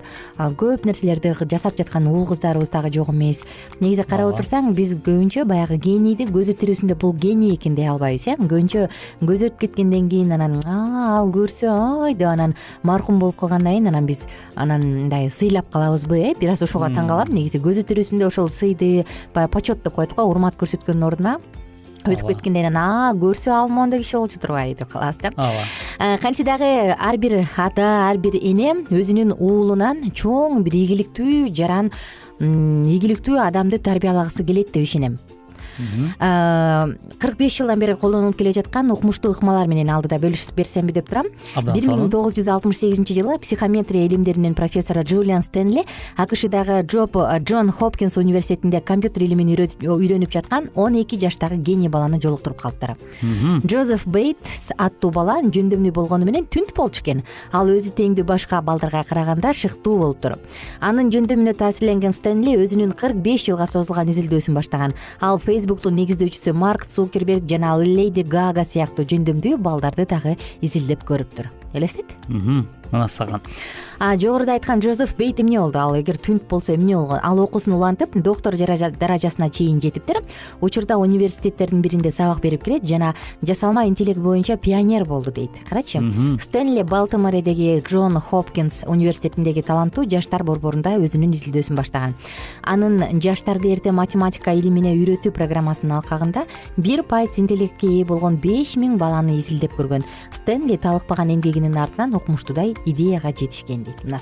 көп 0.59 0.85
нерселерди 0.85 1.33
жасап 1.49 1.77
жаткан 1.77 2.07
уул 2.07 2.27
кыздарыбыз 2.27 2.69
дагы 2.69 2.93
жок 2.93 3.09
эмес. 3.09 3.43
Негизи 3.79 4.03
карап 4.03 4.35
отурсаң 4.35 4.73
биз 4.75 4.93
көбүнчө 4.93 5.45
баягы 5.49 5.77
генийди 5.77 6.29
көзү 6.29 6.53
тирүүсүндө 6.61 6.95
бул 6.99 7.13
гений 7.13 7.55
экен 7.55 7.75
дей 7.75 7.89
албайбыз 7.89 8.27
э. 8.27 8.38
Көбүнчө 8.39 8.88
көзү 9.23 9.49
өтүп 9.49 9.59
кеткенден 9.65 10.09
кийин 10.09 10.31
анан 10.38 10.59
ал 10.65 11.31
көрсө 11.33 11.69
ой! 12.03 12.13
деп 12.13 12.27
анан 12.27 12.55
маркум 12.83 13.19
болуп 13.19 13.38
калгандан 13.39 13.73
кийин 13.73 13.88
анан 13.88 14.05
биз 14.05 14.25
анан 14.59 14.83
мындай 14.83 15.29
сыйлап 15.31 15.71
калабызбы 15.71 16.19
э? 16.19 16.33
Бир 16.39 16.53
аз 16.53 16.61
ошого 16.65 16.91
таң 16.91 17.07
калам 17.07 17.31
негизи 17.33 17.61
көзү 17.63 17.85
тирүүсүндө 17.89 18.27
ошол 18.27 18.51
сыйды 18.51 19.05
баягы 19.33 19.53
почет 19.55 19.83
деп 19.83 19.95
коет 19.95 20.13
го 20.15 20.27
урмат 20.29 20.59
көрсөткөндүн 20.59 21.07
ордуна 21.07 21.39
өтүп 22.07 22.29
кеткенден 22.31 22.69
кийин 22.71 23.19
көрсө 23.19 23.51
ал 23.53 23.71
моундай 23.71 23.99
киши 24.03 24.17
болчу 24.17 24.39
турбайбы 24.39 24.77
деп 24.79 24.91
калабыз 24.91 25.17
да. 25.17 25.31
Ооба. 25.35 26.17
Кантсе 26.21 26.43
дагы 26.43 26.95
ар 26.95 27.17
бир 27.17 27.47
ата 27.57 28.09
ар 28.09 28.17
бир 28.17 28.35
эне 28.39 28.73
өзүнүн 28.89 29.35
уулунан 29.39 30.11
чоң 30.15 30.63
бир 30.63 30.79
ийгиликтүү 30.79 31.51
жаран 31.55 31.91
ийгиликтүү 32.39 33.39
адамды 33.43 33.79
тарбиялагысы 33.79 34.43
келет 34.43 34.71
деп 34.73 34.87
ишенем 34.87 35.19
кырк 36.19 37.38
беш 37.38 37.57
жылдан 37.57 37.79
бери 37.79 37.95
колдонулуп 37.95 38.38
келе 38.38 38.53
жаткан 38.53 38.91
укмуштуу 38.91 39.31
ыкмалар 39.33 39.67
менен 39.67 39.89
алдыда 39.89 40.19
бөлүшүп 40.19 40.55
берсемби 40.55 40.93
деп 40.93 41.09
турам. 41.09 41.27
Бир 41.55 41.88
миң 41.89 42.09
тогуз 42.12 42.36
жүз 42.38 42.48
алтымыш 42.51 42.77
сегизинчи 42.81 43.13
жылы 43.17 43.39
психометрия 43.39 44.05
илимдеринин 44.07 44.55
профессору 44.55 45.03
джулиан 45.03 45.43
стенли 45.43 45.86
акшдагы 46.17 46.81
джоб 46.83 47.17
джон 47.43 47.71
хопкинс 47.71 48.17
университетинде 48.17 48.81
компьютер 48.81 49.24
илимин 49.24 49.50
үйрөнүп 49.50 50.31
жаткан 50.31 50.69
он 50.75 50.95
эки 50.95 51.19
жаштагы 51.19 51.55
гений 51.57 51.89
баланы 51.89 52.19
жолуктуруп 52.21 52.62
калыптыр. 52.62 52.95
Джозеф 53.65 54.05
бейтс 54.05 54.71
аттуу 54.77 55.12
бала 55.12 55.39
жөндөмдүү 55.43 55.91
болгону 55.93 56.25
менен 56.25 56.45
түнт 56.45 56.75
болчу 56.75 57.01
экен 57.03 57.24
ал 57.51 57.67
өзү 57.69 57.93
теңдүү 57.95 58.25
башка 58.27 58.62
балдарга 58.62 59.03
караганда 59.07 59.53
шыктуу 59.53 59.98
болуптур 59.98 60.38
анын 60.81 61.09
жөндөмүнө 61.13 61.53
таасирленген 61.57 62.13
стенли 62.13 62.55
өзүнүн 62.59 62.93
кырк 62.98 63.15
беш 63.24 63.45
жылга 63.48 63.67
созулган 63.69 64.09
изилдөөсүн 64.09 64.55
баштаган. 64.55 64.93
Ал 65.21 65.39
негиздөөчүсү 65.69 66.53
марк 66.53 66.88
цукерберг 66.89 67.45
жана 67.49 67.75
леди 67.77 68.23
гага 68.23 68.65
сыяктуу 68.65 69.05
жөндөмдүү 69.05 69.57
балдарды 69.57 70.05
дагы 70.09 70.35
изилдеп 70.61 71.05
көрүптүр 71.05 71.51
элестет 71.73 72.17
мына 72.91 73.08
жогоруда 74.00 74.53
айткан 74.53 74.81
жозеф 74.81 75.15
бейт 75.17 75.41
эмне 75.41 75.60
болду? 75.60 75.79
Ал 75.79 75.96
эгер 76.00 76.15
түнт 76.15 76.48
болсо 76.48 76.74
эмне 76.74 76.96
болгон 76.96 77.19
ал 77.22 77.39
окуусун 77.39 77.74
улантып 77.74 78.15
доктор 78.15 78.55
даражасына 78.55 79.50
чейин 79.50 79.81
жетиптир 79.81 80.22
учурда 80.62 80.98
университеттердин 80.98 81.81
биринде 81.81 82.12
сабак 82.12 82.39
берип 82.39 82.63
келет 82.63 82.86
жана 82.88 83.13
жасалма 83.41 83.88
интеллект 83.88 84.19
боюнча 84.19 84.55
пионер 84.55 85.03
болду 85.05 85.31
дейт. 85.31 85.51
Карачы? 85.67 86.00
Стенли 86.41 86.84
балтимордеги 86.84 87.84
джон 87.86 88.22
хопкинс 88.22 88.84
университетиндеги 88.88 89.62
таланттуу 89.62 90.05
жаштар 90.10 90.43
борборунда 90.43 90.96
өзүнүн 90.96 91.36
изилдөөсүн 91.36 91.75
баштаган. 91.75 92.15
Анын 92.63 93.19
жаштарды 93.19 93.74
эрте 93.74 93.91
математика 93.91 94.53
илимине 94.53 94.96
үйрөтүү 94.96 95.34
программасынын 95.36 95.98
алкагында 96.00 96.46
бир 96.77 97.03
пайыз 97.03 97.36
интеллектке 97.38 97.88
ээ 98.00 98.05
болгон 98.05 98.39
беш 98.39 98.77
миң 98.79 98.96
баланы 98.98 99.36
изилдеп 99.39 99.75
көргөн. 99.75 100.08
Стенли 100.31 100.77
талыкпаган 100.77 101.36
эмгегинин 101.36 101.75
артынан 101.75 102.15
укмуштуудай 102.15 102.75
идеяга 102.86 103.31
жетишкен 103.31 103.83
дейт 103.83 104.03
мына 104.03 104.19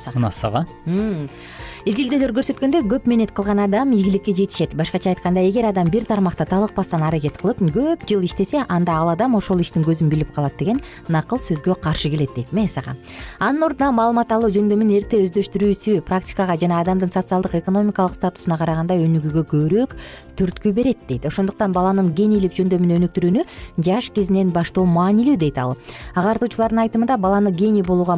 изилдөөлөр 1.88 2.34
көрсөткөндөй 2.36 2.84
көп 2.90 3.06
мээнет 3.08 3.32
кылган 3.32 3.62
адам 3.64 3.94
ийгиликке 3.96 4.34
жетишет. 4.36 4.74
Башкача 4.76 5.14
айтканда 5.14 5.40
эгер 5.48 5.70
адам 5.70 5.88
бир 5.88 6.04
тармакта 6.04 6.44
талыкпастан 6.44 7.04
аракет 7.04 7.38
кылып 7.40 7.62
көп 7.72 8.04
жыл 8.10 8.26
иштесе 8.28 8.66
анда 8.68 8.98
ал 8.98 9.10
адам 9.14 9.36
ошол 9.36 9.62
иштин 9.62 9.86
көзүн 9.88 10.10
билип 10.10 10.34
калат 10.36 10.58
деген 10.60 10.82
накыл 11.08 11.40
сөзгө 11.40 11.78
каршы 11.80 12.10
келет 12.10 12.34
дейт 12.36 12.52
сага. 12.70 12.98
Анын 13.40 13.64
ордуна 13.64 13.92
маалымат 13.92 14.32
алуу 14.32 14.52
жөндөмүн 14.52 14.92
эрте 14.98 15.22
өздөштүрүүсү 15.24 16.02
практикага 16.02 16.58
жана 16.58 16.82
адамдын 16.82 17.12
социалдык 17.12 17.56
экономикалык 17.56 18.16
статусуна 18.16 18.58
караганда 18.58 18.98
өнүгүүгө 18.98 19.46
көбүрөөк 19.48 19.96
түрткү 20.38 20.74
берет 20.74 20.98
дейт. 21.08 21.26
Ошондуктан 21.26 21.72
баланын 21.72 22.12
генийлик 22.14 22.54
жөндөмүн 22.58 22.98
өнүктүрүүнү 22.98 23.46
жаш 23.80 24.12
кезинен 24.12 24.52
баштоо 24.52 24.86
маанилүү 24.86 25.38
дейт 25.38 25.58
ал. 25.58 25.78
Агартуучулардын 26.16 26.84
айтымында 26.84 27.18
баланы 27.18 27.52
гений 27.52 27.84
болууга 27.84 28.16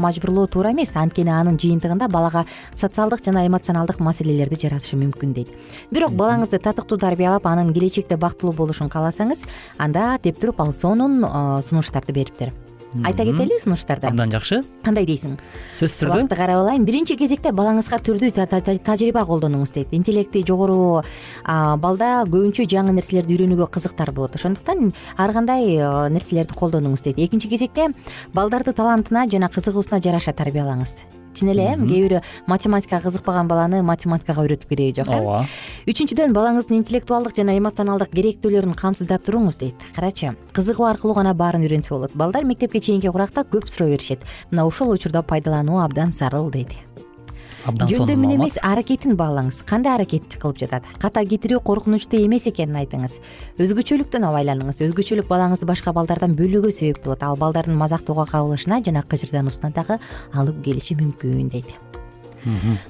туура 0.47 0.71
эмес. 0.71 0.91
Анткени 0.93 1.31
анын 1.33 1.57
жыйынтыгында 1.57 2.07
балага 2.07 2.45
социалдык 2.73 3.25
жана 3.25 3.45
эмоционалдык 3.47 3.99
маселелерди 3.99 4.59
жаратышы 4.67 4.95
мүмкүн 5.01 5.33
дейт. 5.33 5.51
Бирок 5.91 6.13
балаңызды 6.13 6.59
татыктуу 6.61 6.97
тарбиялап 6.97 7.45
анын 7.47 7.73
келечекте 7.73 8.17
бактылуу 8.17 8.53
болушун 8.53 8.89
кааласаңыз 8.89 9.43
анда 9.77 10.19
деп 10.23 10.39
туруп 10.39 10.61
ал 10.61 10.73
сонун 10.73 11.23
сунуштарды 11.63 12.13
бериптир 12.13 12.53
айта 13.03 13.25
кетелиби 13.25 13.59
сунуштарды? 13.61 14.07
Абдан 14.07 14.31
жакшы. 14.33 14.63
Кандай 14.85 15.05
дейсиң? 15.05 15.37
Сөзсүз 15.75 16.01
түрдө. 16.01 16.15
Убакытты 16.15 16.39
карап 16.39 16.63
алайын. 16.63 16.87
Биринчи 16.87 17.17
кезекте 17.19 17.53
балаңызга 17.55 17.99
түрдүү 18.01 18.31
тажрыйба 18.85 19.25
колдонуңуз 19.29 19.73
дейт. 19.75 19.93
Интеллекти 19.93 20.43
жогору 20.47 21.03
балда 21.45 22.25
көбүнчө 22.25 22.65
жаңы 22.71 22.95
нерселерди 22.97 23.37
үйрөнүүгө 23.37 23.69
кызыктар 23.77 24.11
болот. 24.15 24.35
Ошондуктан 24.39 24.93
ар 25.17 25.33
кандай 25.37 25.77
нерселерди 26.09 26.57
колдонуңуз 26.57 27.05
дейт. 27.05 27.19
Экинчи 27.21 27.51
кезекте 27.51 27.91
балдарды 28.33 28.73
талантына 28.73 29.27
жана 29.29 29.49
кызыгуусуна 29.53 30.01
жараша 30.01 30.33
тарбиялаңыз 30.33 30.95
чын 31.33 31.51
эле 31.53 31.65
э 31.71 31.75
кээ 31.75 32.01
бирөө 32.05 32.21
математикага 32.47 33.09
кызыкпаган 33.09 33.47
баланы 33.47 33.81
математикага 33.83 34.45
үйрөтүп 34.45 34.69
кереги 34.69 35.01
жок 35.01 35.09
э 35.09 35.17
ооба. 35.19 35.45
Үчүнчүдөн 35.87 36.33
балаңыздын 36.33 36.79
интеллектуалдык 36.81 37.35
жана 37.35 37.57
эмоционалдык 37.57 38.13
керектүүлөрүн 38.13 38.75
камсыздап 38.75 39.25
туруңуз 39.25 39.59
дейт. 39.59 39.75
Карачы 39.95 40.35
кызыгуу 40.53 40.85
аркылуу 40.85 41.15
гана 41.15 41.33
баарын 41.33 41.65
үйрөнсө 41.65 41.95
болот. 41.95 42.15
Балдар 42.15 42.45
мектепке 42.45 42.79
чейинки 42.79 43.07
куракта 43.09 43.41
көп 43.41 43.67
суроо 43.67 43.89
беришет. 43.89 44.19
Мына 44.51 44.65
ушул 44.65 44.89
учурда 44.89 45.23
пайдалануу 45.23 45.79
абдан 45.83 46.11
зарыл 46.11 46.49
дейт 46.49 46.73
абдан 47.65 47.89
сонун 47.89 48.07
жөндөмүн 48.07 48.33
эмес 48.37 48.57
аракетин 48.63 49.17
баалаңыз. 49.19 49.63
Кандай 49.67 49.95
аракет 49.97 50.37
кылып 50.39 50.61
жатат? 50.61 50.87
Ката 51.01 51.23
кетирүү 51.25 51.59
коркунучтуу 51.65 52.21
эмес 52.23 52.47
экенин 52.47 52.79
айтыңыз. 52.81 53.19
Өзгөчөлүктөн 53.59 54.27
абайланыңыз. 54.29 54.79
Өзгөчөлүк 54.87 55.27
балаңызды 55.29 55.67
башка 55.69 55.93
балдардан 55.95 56.37
бөлүүгө 56.39 56.71
себеп 56.71 57.03
болот. 57.03 57.23
Ал 57.23 57.37
балдардын 57.39 57.77
мазактоого 57.79 58.25
кабылышына 58.29 58.81
жана 58.85 59.03
кыжырдануусуна 59.03 59.73
дагы 59.75 59.99
алып 60.33 60.63
келиши 60.63 60.95
мүмкүн 60.99 61.51
дейт. 61.51 61.73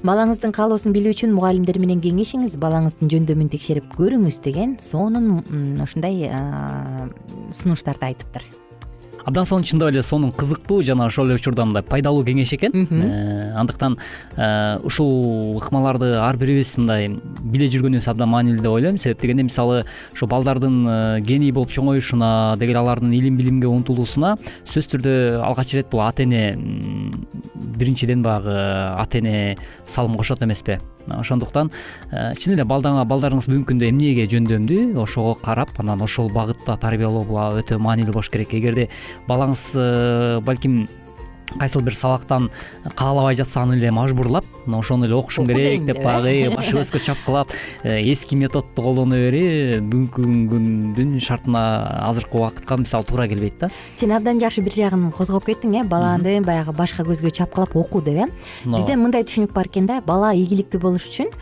Балаңыздын 0.06 0.54
каалоосун 0.54 0.94
билүү 0.94 1.16
үчүн 1.16 1.34
мугалимдер 1.34 1.80
менен 1.82 1.98
кеңешиңиз. 2.04 2.54
Балаңыздын 2.62 3.10
жөндөмүн 3.10 3.50
текшерип 3.50 3.90
көрүңүз 3.98 4.38
деген 4.46 4.78
сонун 4.78 5.42
ушундай 5.82 6.30
сунуштарды 7.50 8.12
айтыптыр 8.12 8.46
абдан 9.24 9.44
сонун 9.44 9.64
чындап 9.64 9.90
эле 9.90 10.02
сонун 10.02 10.32
кызыктуу 10.32 10.82
жана 10.82 11.06
ошол 11.06 11.26
эле 11.26 11.34
учурда 11.40 11.64
мындай 11.64 11.82
пайдалуу 11.82 12.24
кеңеш 12.24 12.54
экен. 12.56 12.86
Э, 12.90 13.52
андыктан 13.58 13.98
э, 14.36 14.78
ушул 14.82 15.56
ыкмаларды 15.58 16.14
ар 16.18 16.36
бирибиз 16.36 16.76
мындай 16.78 17.08
биле 17.40 17.68
жүргөнүбүз 17.72 18.08
абдан 18.10 18.30
маанилүү 18.30 18.62
деп 18.62 18.72
ойлойм. 18.72 18.98
Себеп 18.98 19.20
дегенде 19.20 19.44
мисалы 19.48 19.84
ошо 20.12 20.26
балдардын 20.26 20.86
э, 20.86 21.20
гений 21.20 21.52
болуп 21.52 21.72
чоңоюшуна 21.72 22.56
деги 22.58 22.72
эле 22.72 22.80
алардын 22.82 23.12
илим 23.12 23.36
билимге 23.40 23.68
умтулуусуна 23.70 24.36
сөзсүз 24.64 24.94
түрдө 24.94 25.16
алгач 25.44 25.74
ирет 25.74 25.90
бул 25.90 26.04
ата 26.04 26.24
эне 26.24 26.56
биринчиден 27.54 28.22
баягы 28.22 28.56
ата 29.00 29.18
эне 29.18 29.56
салым 29.86 30.16
кошот 30.16 30.42
эмеспи 30.42 30.80
ошондуктан 31.08 31.70
чын 32.10 32.54
эле 32.54 32.66
балдарыңыз 32.68 33.48
бүгүнкү 33.50 33.70
күндө 33.72 33.88
эмнеге 33.90 34.26
жөндөмдүү 34.30 35.00
ошого 35.00 35.34
карап 35.42 35.72
анан 35.80 36.02
ошол 36.04 36.30
багытта 36.32 36.76
тарбиялоо 36.80 37.24
бул 37.28 37.60
өтө 37.60 37.78
маанилүү 37.82 38.14
болуш 38.14 38.30
керек. 38.32 38.54
Эгерде 38.54 38.88
балаңыз 39.28 39.64
э, 39.76 40.40
балким 40.44 40.86
кайсыл 41.58 41.82
бир 41.82 41.94
сабактан 41.94 42.50
каалабай 42.96 43.36
жатса 43.36 43.64
эле 43.72 43.90
мажбурлап 43.90 44.44
ошону 44.66 45.06
эле 45.06 45.14
окушуң 45.14 45.48
керек 45.50 45.84
деп 45.84 46.02
баягы 46.02 46.54
баш 46.54 46.72
көзгө 46.74 47.02
чапкылап 47.04 47.52
э, 47.82 48.00
эски 48.12 48.36
методду 48.36 48.82
колдоно 48.82 49.16
берүү 49.16 49.80
бүгүнкү 49.90 50.50
күндүн 50.50 51.20
шартына 51.24 51.62
азыркы 52.08 52.38
убакытка 52.38 52.76
мисалы 52.80 53.04
туура 53.04 53.28
келбейт 53.28 53.58
да. 53.60 53.70
Сен 53.96 54.12
абдан 54.12 54.40
жакшы 54.40 54.62
бир 54.62 54.74
жагын 54.76 55.10
козгоп 55.12 55.46
кеттиң 55.48 55.80
э 55.80 55.84
баланы 55.84 56.40
баягы 56.44 56.74
башка 56.76 57.04
көзгө 57.04 57.30
чапкылап 57.30 57.76
окуу 57.76 58.02
деп 58.02 58.26
э. 58.26 58.28
Бизде 58.64 58.96
мындай 58.96 59.24
түшүнүк 59.24 59.52
бар 59.52 59.70
экен 59.70 59.86
да 59.86 60.00
бала 60.00 60.34
ийгиликтүү 60.34 60.80
болуш 60.80 61.08
үчүн 61.10 61.32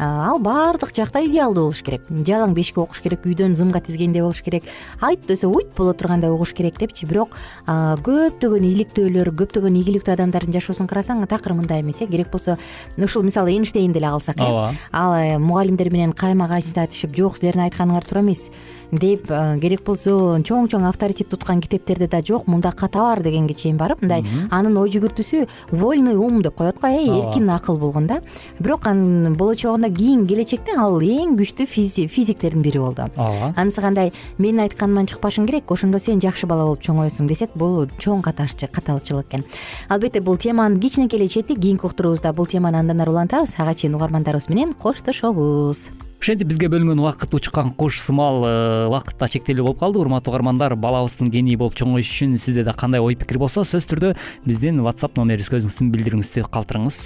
ал 0.00 0.38
баардык 0.40 0.94
жакта 0.96 1.20
идеалдуу 1.26 1.68
болуш 1.68 1.82
керек. 1.84 2.02
Жалаң 2.08 2.54
бешикке 2.56 2.80
окуш 2.80 3.02
керек 3.04 3.26
үйдөн 3.28 3.54
зымга 3.58 3.82
тизгендей 3.84 4.22
болуш 4.24 4.40
керек. 4.42 4.64
Айт 5.00 5.26
десе 5.28 5.46
уйт 5.46 5.74
боло 5.76 5.92
тургандай 5.92 6.30
угуш 6.32 6.54
керек 6.56 6.78
депчи. 6.80 7.06
Бирок 7.06 7.36
көптөгөн 7.68 8.64
иликтөөлөр 8.70 9.32
көптөгөн 9.36 9.76
ийгиликтүү 9.82 10.14
адамдардын 10.16 10.56
жашоосун 10.56 10.88
карасаң 10.88 11.26
такыр 11.28 11.52
мындай 11.58 11.84
эмес 11.84 12.00
э 12.00 12.06
керек 12.06 12.30
болсо 12.32 12.56
ушул 12.96 13.22
мисалы 13.22 13.52
эйнштейнди 13.52 13.98
эле 13.98 14.08
алсак 14.08 14.40
э. 14.40 14.42
Ооба. 14.42 14.74
Ал 14.92 15.14
э, 15.14 15.38
мугалимдер 15.38 15.90
менен 15.90 16.12
кайма 16.12 16.48
кайчылдатышып 16.48 17.14
жок 17.16 17.36
силердин 17.36 17.68
айтканыңар 17.68 18.06
туура 18.08 18.24
эмес 18.24 18.48
деп 18.92 19.26
керек 19.60 19.84
болсо 19.86 20.38
чоң 20.46 20.68
чоң 20.70 20.86
авторитет 20.88 21.30
туткан 21.30 21.60
китептерде 21.60 22.08
да 22.10 22.20
жок 22.26 22.48
мында 22.50 22.72
ката 22.72 22.98
бар 22.98 23.22
дегенге 23.22 23.54
чейин 23.54 23.78
барып 23.78 24.02
мындай 24.02 24.24
анын 24.50 24.76
ой 24.80 24.90
жүгүртүүсү 24.90 25.46
вольный 25.70 26.16
ум 26.16 26.42
деп 26.42 26.56
коет 26.56 26.80
го 26.80 26.88
э 26.88 27.04
эркин 27.04 27.50
акыл 27.50 27.78
болгон 27.78 28.06
да. 28.06 28.20
Бирок 28.58 28.86
анын 28.86 29.36
болочогунда 29.36 29.90
кийин 29.90 30.26
келечекте 30.26 30.76
ал 30.76 31.00
эң 31.00 31.36
күчтүү 31.38 31.66
физиктердин 32.08 32.62
бири 32.62 32.78
болду. 32.78 33.06
Ооба. 33.16 33.54
Анысы 33.56 33.80
кандай 33.80 34.12
менин 34.38 34.60
айтканыман 34.66 35.06
чыкпашың 35.06 35.46
керек 35.46 35.70
ошондо 35.70 35.98
сен 35.98 36.20
жакшы 36.20 36.46
бала 36.46 36.64
болуп 36.64 36.82
чоңоесуң 36.82 37.28
десек 37.28 37.54
бул 37.54 37.86
чоң 37.98 38.22
каталычылык 38.22 39.26
экен. 39.30 39.44
Албетте 39.88 40.20
бул 40.20 40.36
теманын 40.36 40.80
кичинекей 40.80 41.20
эле 41.20 41.28
чети 41.28 41.54
кийинки 41.54 41.86
уктуруубузда 41.86 42.32
бул 42.32 42.46
теманы 42.46 42.78
андан 42.78 43.00
ары 43.00 43.10
улантабыз. 43.10 43.54
Ага 43.58 43.74
чейин 43.74 43.94
угармандарыбыз 43.94 44.48
менен 44.48 44.72
коштошобуз 44.72 46.09
ошентип 46.20 46.50
бизге 46.50 46.68
бөлүнгөн 46.68 47.00
убакыт 47.00 47.32
учкан 47.34 47.72
куш 47.72 48.00
сымал 48.04 48.44
э, 48.44 48.86
убакыт 48.88 49.16
да 49.18 49.28
чектелүү 49.32 49.64
болуп 49.64 49.80
калды. 49.80 50.00
Урматтуу 50.02 50.34
угармандар 50.34 50.76
балабыздын 50.76 51.30
гений 51.32 51.56
болуп 51.56 51.78
чоңоюшу 51.80 52.12
үчүн 52.12 52.36
сизде 52.38 52.64
да 52.64 52.74
кандай 52.76 53.00
ой 53.00 53.16
пикир 53.16 53.40
болсо 53.40 53.64
сөзсүз 53.64 53.88
түрдө 53.88 54.14
биздин 54.44 54.82
whatsapp 54.84 55.16
номерибизге 55.16 55.62
өзүңүздүн 55.62 55.92
билдирүүңүздү 55.94 56.44
калтырыңыз. 56.52 57.00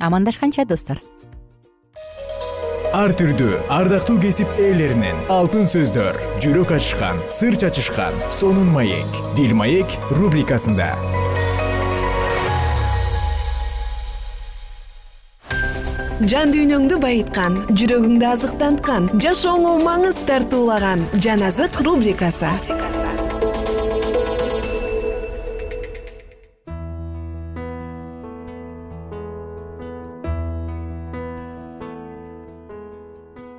Амандашканча 0.00 0.64
достор. 0.70 1.02
Ар 2.94 3.12
түрдүү 3.14 3.58
ардактуу 3.70 4.16
кесип 4.22 4.50
ээлеринен 4.58 5.18
алтын 5.30 5.68
сөздөр 5.70 6.16
жүрөк 6.42 6.74
ачышкан 6.74 7.20
сыр 7.30 7.54
чачышкан 7.54 8.16
сонун 8.34 8.70
маек 8.74 9.20
дил 9.38 9.54
маек 9.54 9.94
рубрикасында 10.10 10.90
жан 16.28 16.50
дүйнөңдү 16.52 16.98
байыткан 17.00 17.54
жүрөгүңдү 17.80 18.26
азыктанткан 18.28 19.06
жашооңо 19.24 19.78
маңыз 19.80 20.18
тартуулаган 20.28 21.06
жан 21.16 21.40
азык 21.46 21.78
рубрикасы. 21.80 22.50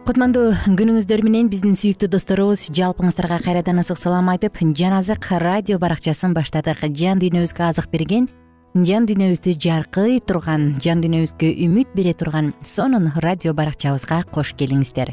Кутмандуу 0.06 0.52
күнүңүздөр 0.68 1.24
менен 1.26 1.50
биздин 1.50 1.74
сүйүктүү 1.80 2.12
досторубуз 2.14 2.68
жалпыңыздарга 2.78 3.40
кайрадан 3.46 3.82
ысык 3.82 3.98
салам 3.98 4.30
айтып 4.36 4.62
жан 4.78 4.94
азык 5.00 5.32
радио 5.42 5.80
баракчасын 5.80 6.38
баштадык. 6.38 6.86
Жан 6.94 7.18
дүйнөбүзгө 7.24 7.66
азык 7.72 7.90
берген 7.90 8.30
жан 8.72 9.04
дүйнөбүздү 9.04 9.52
жаркый 9.60 10.22
турган 10.24 10.78
жан 10.80 11.02
дүйнөбүзгө 11.04 11.50
үмүт 11.66 11.90
бере 11.96 12.14
турган 12.16 12.54
сонун 12.64 13.10
радио 13.20 13.52
баракчабызга 13.54 14.22
кош 14.32 14.54
келиңиздер. 14.56 15.12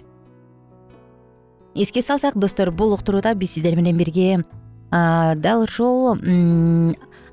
Эске 1.75 2.03
салсак 2.03 2.39
достор 2.39 2.71
бул 2.71 2.95
уктурууда 2.95 3.35
биз 3.35 3.57
сиздер 3.57 3.75
менен 3.75 3.99
бирге 3.99 4.45
дал 4.91 5.65
ушул 5.65 6.15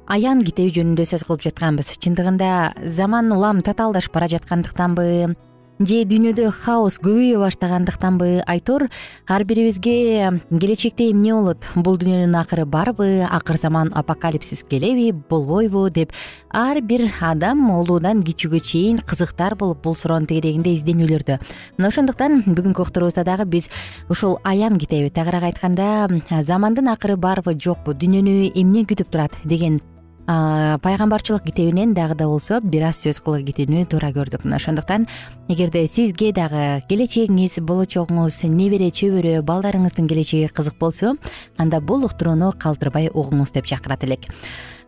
аян 0.10 0.42
китеби 0.42 0.74
жөнүндө 0.74 1.06
сөз 1.06 1.28
кылып 1.30 1.46
жатканбыз. 1.46 1.94
Чындыгында 2.02 2.74
заман 2.90 3.30
улам 3.32 3.62
татаалдашып 3.62 4.18
бара 4.18 4.28
жаткандыктанбы 4.34 5.36
же 5.80 6.04
дүйнөдө 6.08 6.52
хаос 6.64 6.96
көбөйө 7.04 7.40
баштагандыктанбы 7.42 8.44
айтор 8.48 8.88
ар 9.28 9.44
бирибизге 9.44 10.40
келечекте 10.50 11.10
эмне 11.12 11.34
болот? 11.36 11.68
Бул 11.76 11.98
дүйнөнүн 12.00 12.36
акыры 12.40 12.66
барбы? 12.66 13.26
Акыр 13.28 13.58
заман 13.60 13.92
апокалипсис 13.94 14.64
келеби 14.70 15.12
болбойбу? 15.12 15.90
Деп 15.90 16.14
ар 16.50 16.80
бир 16.82 17.10
адам 17.20 17.70
улуудан 17.76 18.24
кичүүгө 18.24 18.62
чейин 18.64 19.02
кызыктар 19.04 19.56
болуп 19.56 19.84
бул 19.84 19.96
суроонун 19.96 20.30
тегерегинде 20.30 20.76
изденүүлөрдө 20.78 21.40
мына 21.78 21.92
ошондуктан 21.92 22.44
бүгүнкү 22.48 22.88
уктуруубузда 22.88 23.26
дагы 23.28 23.46
биз 23.46 23.68
ушул 24.10 24.40
аян 24.44 24.80
китеби. 24.80 25.10
Тагыраак 25.10 25.52
айтканда 25.52 26.08
замандын 26.44 26.88
акыры 26.94 27.18
барбы 27.18 27.58
жокпу 27.60 27.94
дүйнөнү 27.94 28.54
эмне 28.56 28.86
күтүп 28.88 29.12
турат? 29.12 29.36
деген 29.44 29.82
пайгамбарчылык 30.26 31.44
китебинен 31.44 31.94
дагы 31.94 32.16
да 32.16 32.26
болсо 32.26 32.60
бир 32.62 32.88
аз 32.90 33.04
сөз 33.06 33.20
кыла 33.22 33.44
кетүүнү 33.46 33.86
туура 33.86 34.10
көрдүк. 34.10 34.42
Мына 34.44 34.58
ошондуктан 34.58 35.06
эгерде 35.48 35.86
сизге 35.88 36.32
дагы 36.34 36.82
келечегиңиз 36.90 37.60
болочогуңуз 37.62 38.40
небере 38.50 38.90
чөбөрө 38.90 39.44
балдарыңыздын 39.46 40.10
келечеги 40.10 40.50
кызык 40.50 40.80
болсо 40.80 41.14
анда 41.58 41.80
бул 41.80 42.06
уктурууну 42.06 42.54
калтырбай 42.58 43.12
угуңуз 43.14 43.54
деп 43.54 43.70
чакырат 43.70 44.04
элек. 44.04 44.26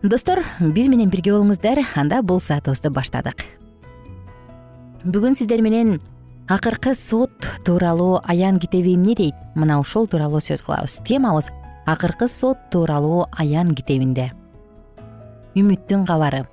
Достор 0.01 0.41
биз 0.59 0.87
менен 0.87 1.09
бирге 1.09 1.35
болуңуздар. 1.35 1.83
Анда 1.95 2.23
бул 2.23 2.41
саатыбызды 2.41 2.89
баштадык. 2.89 3.45
Бүгүн 5.05 5.37
сиздер 5.37 5.61
менен 5.61 5.99
акыркы 6.49 6.95
сот 6.95 7.45
тууралуу 7.63 8.21
аян 8.23 8.57
китеби 8.59 8.95
эмне 8.95 9.13
дейт? 9.15 9.35
Мына 9.55 9.79
ушул 9.79 10.07
тууралуу 10.07 10.41
сөз 10.41 10.65
кылабыз. 10.65 10.97
Темабыз 11.05 11.53
акыркы 11.85 12.27
сот 12.27 12.57
тууралуу 12.71 13.27
аян 13.37 13.75
китебинде 13.75 14.31
үмүттүн 15.57 16.05
кабары. 16.05 16.45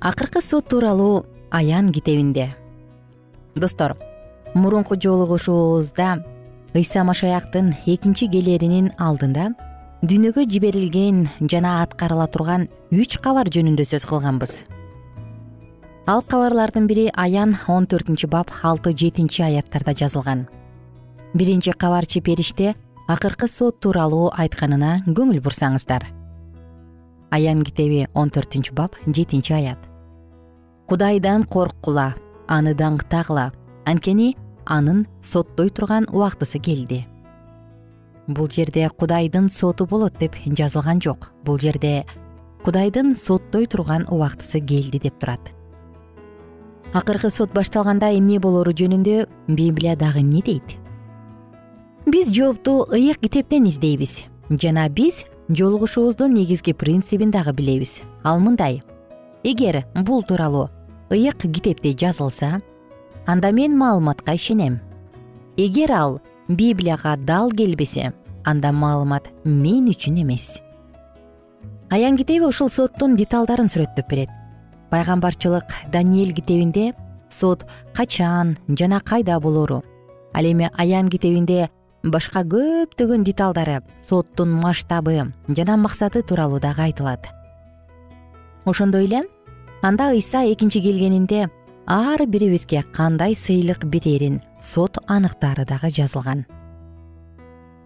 Акыркы 0.00 0.40
сот 0.40 0.68
тууралуу 0.70 1.26
аян 1.50 1.90
китебинде. 1.92 2.54
Достор 3.54 3.96
мурунку 4.54 4.96
жолугушуубузда 4.96 6.24
ыйса 6.74 7.04
машаяктын 7.04 7.74
экинчи 7.86 8.28
келэринин 8.30 8.92
алдында 8.98 9.50
дүйнөгө 10.02 10.46
жиберилген 10.50 11.26
жана 11.40 11.80
аткарыла 11.82 12.28
турган 12.30 12.68
үч 12.90 13.18
кабар 13.18 13.50
жөнүндө 13.50 13.84
сөз 13.90 14.06
кылганбыз. 14.06 14.52
Ал 16.06 16.22
кабарлардын 16.22 16.86
бири 16.86 17.10
аян 17.14 17.56
он 17.68 17.86
төртүнчү 17.90 18.30
бап 18.30 18.54
алты 18.62 18.94
жетинчи 18.94 19.42
аяттарда 19.42 19.94
жазылган. 19.94 20.46
Биринчи 21.34 21.72
кабарчы 21.72 22.20
периште 22.20 22.74
акыркы 23.08 23.48
сот 23.48 23.80
тууралуу 23.80 24.30
айтканына 24.34 25.02
көңүл 25.06 25.42
бурсаңыздар 25.42 26.19
аян 27.30 27.62
китеби 27.64 28.06
он 28.14 28.30
төртүнчү 28.30 28.74
бап 28.74 28.96
жетинчи 29.06 29.52
аят. 29.52 29.78
Кудайдан 30.86 31.44
корккула 31.44 32.14
аны 32.48 32.74
даңктагыла 32.74 33.52
анткени 33.86 34.36
анын 34.66 35.06
соттой 35.20 35.70
турган 35.70 36.06
убактысы 36.10 36.58
келди 36.58 37.06
бул 38.34 38.48
жерде 38.50 38.88
кудайдын 38.88 39.48
соту 39.50 39.86
болот 39.86 40.18
деп 40.18 40.36
жазылган 40.46 41.00
жок. 41.00 41.30
Бул 41.44 41.58
жерде 41.58 42.06
кудайдын 42.64 43.14
соттой 43.16 43.66
турган 43.66 44.06
убактысы 44.08 44.60
келди 44.60 44.98
деп 44.98 45.18
турат. 45.20 45.40
Акыркы 46.92 47.30
сот 47.30 47.52
башталганда 47.54 48.10
эмне 48.18 48.40
болору 48.40 48.72
жөнүндө 48.72 49.26
библия 49.48 49.96
дагы 49.96 50.20
эмне 50.20 50.42
дейт? 50.42 50.76
Биз 52.06 52.30
жоопту 52.30 52.86
ыйык 52.90 53.20
китептен 53.20 53.66
издейбиз. 53.66 54.24
Жана 54.50 54.88
биз 54.88 55.24
жолугушуубуздун 55.50 56.34
негизги 56.34 56.72
принцибин 56.72 57.30
дагы 57.30 57.52
билебиз. 57.52 58.02
Ал 58.22 58.40
мындай. 58.40 58.82
Эгер 59.42 59.84
бул 59.94 60.22
тууралуу 60.22 60.70
ыйык 61.10 61.38
китепте 61.42 61.90
жазылса 61.90 62.62
анда 63.26 63.52
мен 63.52 63.76
маалыматка 63.76 64.34
ишенем. 64.34 64.80
Эгер 65.56 65.92
ал 65.92 66.20
библияга 66.48 67.16
дал 67.16 67.50
келбесе 67.50 68.12
анда 68.44 68.72
маалымат 68.72 69.28
мен 69.44 69.88
үчүн 69.88 70.22
эмес. 70.22 70.60
Аян 71.90 72.16
китеби 72.16 72.44
ушул 72.46 72.70
соттун 72.70 73.16
деталдарын 73.16 73.66
сүрөттөп 73.66 74.08
берет. 74.08 74.30
Пайгамбарчылык 74.90 75.66
даниэль 75.92 76.32
китебинде 76.32 76.94
сот 77.28 77.66
качан 77.94 78.56
жана 78.68 79.00
кайда 79.00 79.40
болору? 79.40 79.82
Ал 80.32 80.44
эми 80.44 80.70
аян 80.76 81.08
китебинде 81.08 81.70
башка 82.02 82.42
көптөгөн 82.44 83.24
деталдары 83.24 83.80
соттун 84.08 84.50
масштабы 84.50 85.32
жана 85.48 85.76
максаты 85.76 86.22
тууралуу 86.22 86.60
дагы 86.60 86.82
айтылат. 86.88 87.28
Ошондой 88.64 89.04
эле 89.04 89.22
анда 89.82 90.10
ыйса 90.12 90.44
экинчи 90.52 90.80
келгенинде 90.80 91.50
ар 91.86 92.26
бирибизге 92.26 92.84
кандай 92.92 93.34
сыйлык 93.34 93.84
берерин 93.84 94.40
сот 94.60 94.98
аныктаары 95.06 95.66
дагы 95.66 95.90
жазылган. 95.90 96.46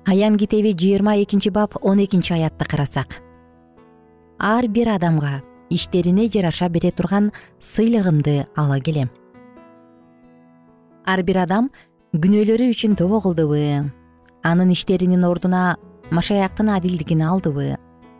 Аян 0.06 0.36
китеби 0.36 0.74
жыйырма 0.74 1.22
экинчи 1.22 1.48
бап 1.48 1.76
он 1.82 2.04
экинчи 2.04 2.32
аятты 2.32 2.64
карасак. 2.64 3.20
Ар 4.38 4.68
бир 4.68 4.90
адамга 4.90 5.42
иштерине 5.70 6.28
жараша 6.28 6.68
бере 6.68 6.92
турган 6.92 7.32
сыйлыгымды 7.60 8.46
ала 8.54 8.78
келем. 8.80 9.10
Ар 11.04 11.22
бир 11.22 11.38
адам 11.38 11.70
күнөөлөрү 12.12 12.70
үчүн 12.70 12.94
тобо 12.96 13.20
кылдыбы 13.20 13.90
анын 14.44 14.70
иштеринин 14.76 15.24
ордуна 15.24 15.76
машаяктын 16.10 16.70
адилдигин 16.76 17.22
алдыбы 17.24 17.78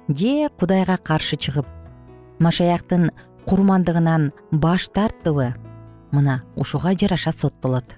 же 0.09 0.49
кудайга 0.59 0.97
каршы 0.97 1.37
чыгып 1.37 1.67
машаяктын 2.41 3.11
курмандыгынан 3.47 4.33
баш 4.51 4.89
тарттыбы 4.89 5.53
мына 6.13 6.43
ушуга 6.57 6.95
жараша 6.95 7.33
соттолот. 7.33 7.97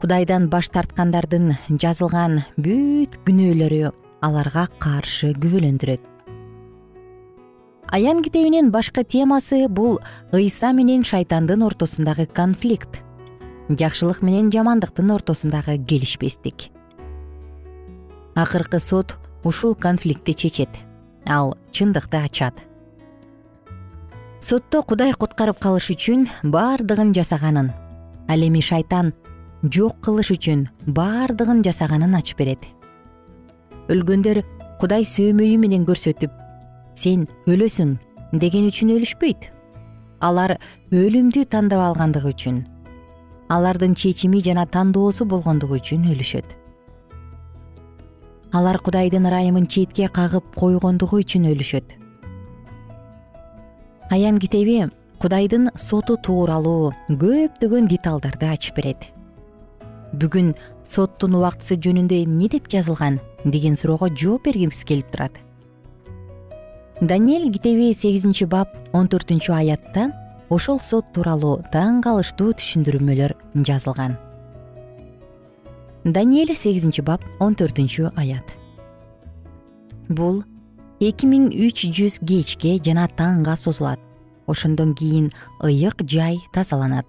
Кудайдан 0.00 0.48
баш 0.48 0.68
тарткандардын 0.70 1.56
жазылган 1.68 2.44
бүт 2.56 3.18
күнөөлөрү 3.26 3.90
аларга 4.22 4.68
каршы 4.78 5.32
күбөлөндүрөт. 5.34 6.04
Аян 7.90 8.22
китебинин 8.22 8.70
башкы 8.70 9.02
темасы 9.02 9.66
бул 9.68 9.98
ыйса 10.32 10.72
менен 10.72 11.02
шайтандын 11.04 11.64
ортосундагы 11.66 12.26
конфликт 12.26 13.00
жакшылык 13.68 14.22
менен 14.22 14.50
жамандыктын 14.50 15.10
ортосундагы 15.12 15.76
келишпестик. 15.78 16.70
Акыркы 18.34 18.78
сот 18.78 19.16
ушул 19.44 19.74
конфликтти 19.74 20.32
чечет 20.32 20.70
ал 21.26 21.56
чындыкты 21.72 22.16
ачат. 22.24 22.54
Сотто 24.40 24.82
кудай 24.82 25.12
куткарып 25.12 25.58
калыш 25.60 25.90
үчүн 25.92 26.28
бардыгын 26.42 27.12
жасаганын 27.12 27.72
ал 28.28 28.40
эми 28.46 28.60
шайтан 28.60 29.12
жок 29.62 30.00
кылыш 30.00 30.30
үчүн 30.32 30.68
бардыгын 30.86 31.62
жасаганын 31.66 32.14
ачып 32.14 32.38
берет. 32.38 32.62
Өлгөндөр 33.88 34.44
кудай 34.80 35.04
сөөмөйү 35.04 35.58
менен 35.58 35.84
көрсөтүп 35.84 36.32
сен 36.94 37.26
өлөсүң 37.50 37.96
деген 38.32 38.68
үчүн 38.70 38.94
өлүшпөйт. 38.96 39.50
Алар 40.20 40.56
өлүмдү 40.90 41.44
тандап 41.50 41.82
алгандыгы 41.82 42.32
үчүн 42.32 42.62
алардын 43.48 43.94
чечими 43.94 44.40
жана 44.44 44.66
тандоосу 44.66 45.24
болгондугу 45.24 45.78
үчүн 45.80 46.08
өлүшөт. 46.12 46.54
Алар 48.52 48.78
кудайдын 48.78 49.28
ырайымын 49.28 49.66
четке 49.66 50.08
кагып 50.08 50.54
койгондугу 50.56 51.20
үчүн 51.22 51.48
өлүшөт. 51.52 51.96
Аян 54.10 54.38
китеби 54.38 54.88
кудайдын 55.20 55.70
соту 55.76 56.16
тууралуу 56.16 56.92
көптөгөн 57.08 57.88
деталдарды 57.88 58.48
ачып 58.52 58.76
берет. 58.80 59.08
Бүгүн 60.12 60.54
соттун 60.84 61.34
убактысы 61.36 61.76
жөнүндө 61.76 62.22
эмне 62.24 62.48
деп 62.48 62.70
жазылган? 62.72 63.18
деген 63.44 63.76
суроого 63.76 64.08
жооп 64.08 64.44
бергибиз 64.46 64.84
келип 64.84 65.10
турат. 65.10 65.32
Даниэль 67.00 67.52
китеби 67.52 67.92
сегизинчи 67.94 68.44
бап 68.44 68.74
он 68.92 69.06
төртүнчү 69.06 69.52
аятта 69.54 70.10
ошол 70.50 70.80
сот 70.80 71.12
тууралуу 71.12 71.60
таң 71.72 72.00
калыштуу 72.04 72.54
түшүндүрмөлөр 72.56 73.34
жазылган. 73.68 74.16
Даниэль 76.04 76.54
сегизинчи 76.56 77.02
бап 77.04 77.24
он 77.40 77.54
төртүнчү 77.58 78.12
аят. 78.16 78.46
Бул 80.08 80.42
эки 81.04 81.28
миң 81.28 81.50
үч 81.52 81.84
жүз 81.92 82.20
кечке 82.24 82.78
жана 82.80 83.08
таңга 83.18 83.56
созулат. 83.56 84.00
Ошондон 84.48 84.94
кийин 84.94 85.28
ыйык 85.60 86.00
жай 86.08 86.38
тазаланат. 86.54 87.04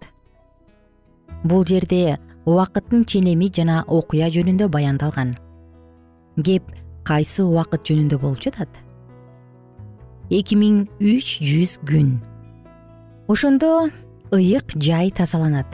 Бул 1.44 1.64
жерде 1.66 2.20
убакыттын 2.46 3.06
ченеми 3.06 3.48
жана 3.56 3.86
окуя 3.88 4.28
жөнүндө 4.28 4.68
баяндалган. 4.68 5.38
Кеп 6.44 6.68
кайсы 7.08 7.46
убакыт 7.46 7.88
жөнүндө 7.88 8.20
болуп 8.20 8.44
жатат? 8.44 8.70
Эки 10.30 10.60
миң 10.60 10.84
үч 11.00 11.40
жүз 11.40 11.80
күн 11.88 12.18
ошондо 13.30 13.92
ыйык 14.34 14.74
жай 14.74 15.12
тазаланат. 15.14 15.70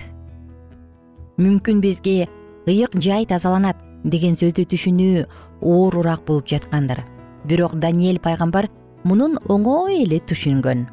Мүмкүн 1.39 1.79
бизге 1.79 2.27
ыйык 2.67 2.97
жай 2.99 3.23
тазаланат 3.23 3.79
деген 4.03 4.35
сөздү 4.35 4.65
түшүнүү 4.67 5.21
оорураак 5.63 6.25
болуп 6.27 6.51
жаткандыр. 6.51 7.05
Бирок 7.47 7.77
даниэль 7.79 8.19
пайгамбар 8.19 8.67
мунун 9.07 9.37
оңой 9.47 10.03
эле 10.03 10.19
түшүнгөн. 10.19 10.83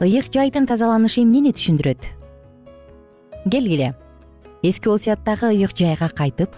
Ыйык 0.00 0.32
жайдын 0.32 0.64
тазаланышы 0.64 1.20
эмнени 1.20 1.52
түшүндүрөт? 1.52 2.08
Келгиле 3.44 3.92
эски 4.62 4.88
осуяттагы 4.88 5.52
ыйык 5.52 5.76
жайга 5.76 6.08
кайтып 6.08 6.56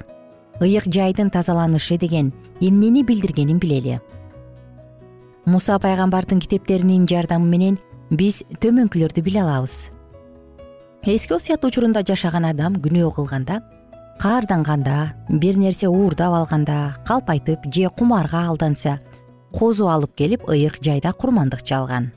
ыйык 0.62 0.86
жайдын 0.86 1.34
тазаланышы 1.34 1.98
деген 1.98 2.30
эмнени 2.60 3.02
билдиргенин 3.02 3.58
билели. 3.58 3.98
Муса 5.44 5.80
пайгамбардын 5.82 6.38
китептеринин 6.38 7.06
жардамы 7.06 7.50
менен 7.50 7.78
биз 8.10 8.42
төмөнкүлөрдү 8.62 9.22
биле 9.22 9.42
алабыз. 9.42 9.90
Эски 11.06 11.34
осуят 11.34 11.64
учурунда 11.64 12.02
жашаган 12.06 12.44
адам 12.48 12.76
күнөө 12.82 13.12
кылганда 13.14 13.60
каарданганда 14.18 15.14
бир 15.28 15.58
нерсе 15.58 15.88
уурдап 15.88 16.34
алганда 16.34 16.96
калпайтып 17.06 17.66
же 17.72 17.90
кумарга 17.90 18.46
алданса 18.48 18.98
козу 19.52 19.88
алып 19.88 20.14
келип 20.16 20.48
ыйык 20.48 20.80
жайда 20.82 21.12
курмандык 21.12 21.62
чалган 21.62 22.10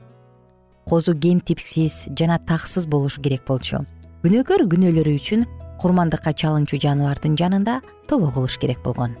козу 0.88 1.14
кемтипсиз 1.14 2.06
жана 2.18 2.38
таксыз 2.38 2.86
болушу 2.86 3.22
керек 3.22 3.46
болчу. 3.46 3.84
Күнөөкөр 4.24 4.66
күнөөлөрү 4.68 5.16
үчүн 5.16 5.46
курмандыкка 5.80 6.32
чалынчу 6.34 6.80
жаныбардын 6.82 7.38
жанында 7.38 7.80
тобо 8.08 8.32
кылыш 8.34 8.58
керек 8.58 8.82
болгон 8.84 9.14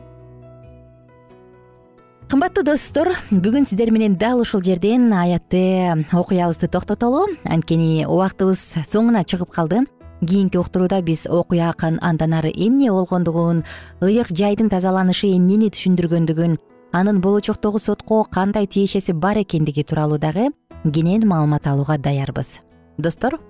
кымбаттуу 2.30 2.62
достор 2.62 3.08
бүгүн 3.34 3.64
сиздер 3.66 3.90
менен 3.90 4.14
дал 4.14 4.38
ушул 4.38 4.62
жерден 4.62 5.08
аятты 5.12 6.06
окуябызды 6.14 6.68
токтотолу. 6.70 7.24
Анткени 7.42 8.04
убактыбыз 8.06 8.60
соңуна 8.86 9.24
чыгып 9.26 9.50
калды. 9.50 9.80
Кийинки 10.20 10.60
уктурууда 10.60 11.00
биз 11.02 11.24
окуя 11.26 11.74
андан 11.80 12.32
ары 12.32 12.52
эмне 12.54 12.92
болгондугун 12.92 13.64
ыйык 14.00 14.30
жайдын 14.30 14.70
тазаланышы 14.70 15.26
эмнени 15.26 15.72
түшүндүргөндүгүн 15.74 16.56
анын 16.92 17.20
болочоктогу 17.20 17.80
сотко 17.80 18.22
кандай 18.30 18.68
тиешеси 18.68 19.12
бар 19.12 19.42
экендиги 19.42 19.82
тууралуу 19.82 20.18
дагы 20.18 20.52
кенен 20.84 21.26
маалымат 21.26 21.66
алууга 21.66 21.98
даярбыз. 21.98 22.60
Достор 22.96 23.40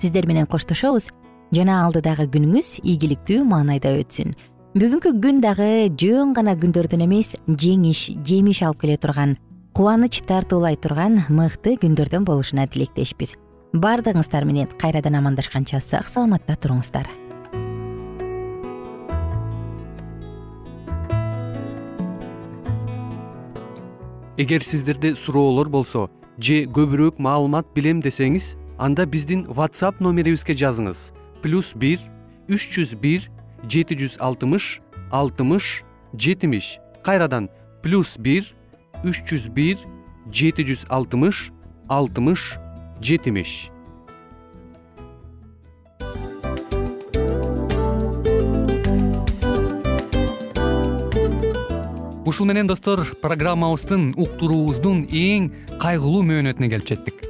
сиздер 0.00 0.26
менен 0.26 0.46
коштошобуз. 0.46 1.12
Жана 1.52 1.84
алдыдагы 1.84 2.28
күнүңүз 2.30 2.80
ийгиликтүү 2.82 3.44
маанайда 3.44 3.90
өтсүн 3.98 4.34
бүгүнкү 4.70 5.10
күн 5.18 5.40
дагы 5.42 5.90
жөн 5.98 6.30
гана 6.30 6.52
күндөрдөн 6.54 7.00
эмес 7.02 7.32
жеңиш 7.58 8.04
жемиш 8.22 8.60
алып 8.62 8.84
келе 8.84 8.94
турган 9.02 9.32
кубаныч 9.74 10.20
тартуулай 10.28 10.76
турган 10.78 11.24
мыкты 11.26 11.72
күндөрдөн 11.82 12.22
болушуна 12.22 12.68
тилектешпиз. 12.70 13.32
Баардыгыңыздар 13.74 14.46
менен 14.46 14.68
кайрадан 14.78 15.16
амандашканча 15.18 15.80
сак 15.82 16.06
саламатта 16.06 16.54
туруңуздар. 16.54 17.10
Эгер 24.38 24.62
сиздерде 24.62 25.16
суроолор 25.16 25.66
болсо 25.66 26.06
же 26.38 26.62
көбүрөөк 26.70 27.18
маалымат 27.18 27.74
билем 27.74 28.06
десеңиз 28.06 28.54
анда 28.78 29.02
биздин 29.02 29.48
whatsapp 29.50 29.98
номерибизге 29.98 30.54
жазыңыз. 30.54 31.10
Плюс 31.42 31.74
бир 31.74 32.06
үч 32.46 32.70
жүз 32.70 32.94
бир 33.02 33.26
жети 33.68 33.96
жүз 33.98 34.16
алтымыш 34.20 34.80
алтымыш 35.10 35.82
жетимиш. 36.14 36.78
Кайрадан 37.02 37.48
плюс 37.82 38.16
бир 38.18 38.46
үч 39.04 39.24
жүз 39.26 39.48
бир 39.52 39.80
жети 40.32 40.64
жүз 40.64 40.86
алтымыш 40.88 41.50
алтымыш 41.88 42.56
жетимиш. 43.00 43.70
Ушул 52.26 52.46
менен 52.46 52.68
достор 52.68 53.02
программабыздын 53.24 54.12
уктуруубуздун 54.14 55.02
эң 55.08 55.50
кайгылуу 55.82 56.22
мөөнөтүнө 56.28 56.70
келип 56.70 56.92
жеттик 56.92 57.29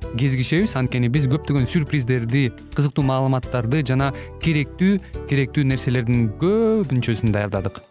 кезигишебиз 0.17 0.75
анткени 0.79 1.09
биз 1.11 1.27
көптөгөн 1.31 1.67
сюрприздерди 1.69 2.49
кызыктуу 2.75 3.05
маалыматтарды 3.07 3.83
жана 3.87 4.11
керектүү 4.43 4.99
керектүү 5.29 5.65
нерселердин 5.71 6.29
көбүнчөсүн 6.41 7.33
даярдадык. 7.35 7.81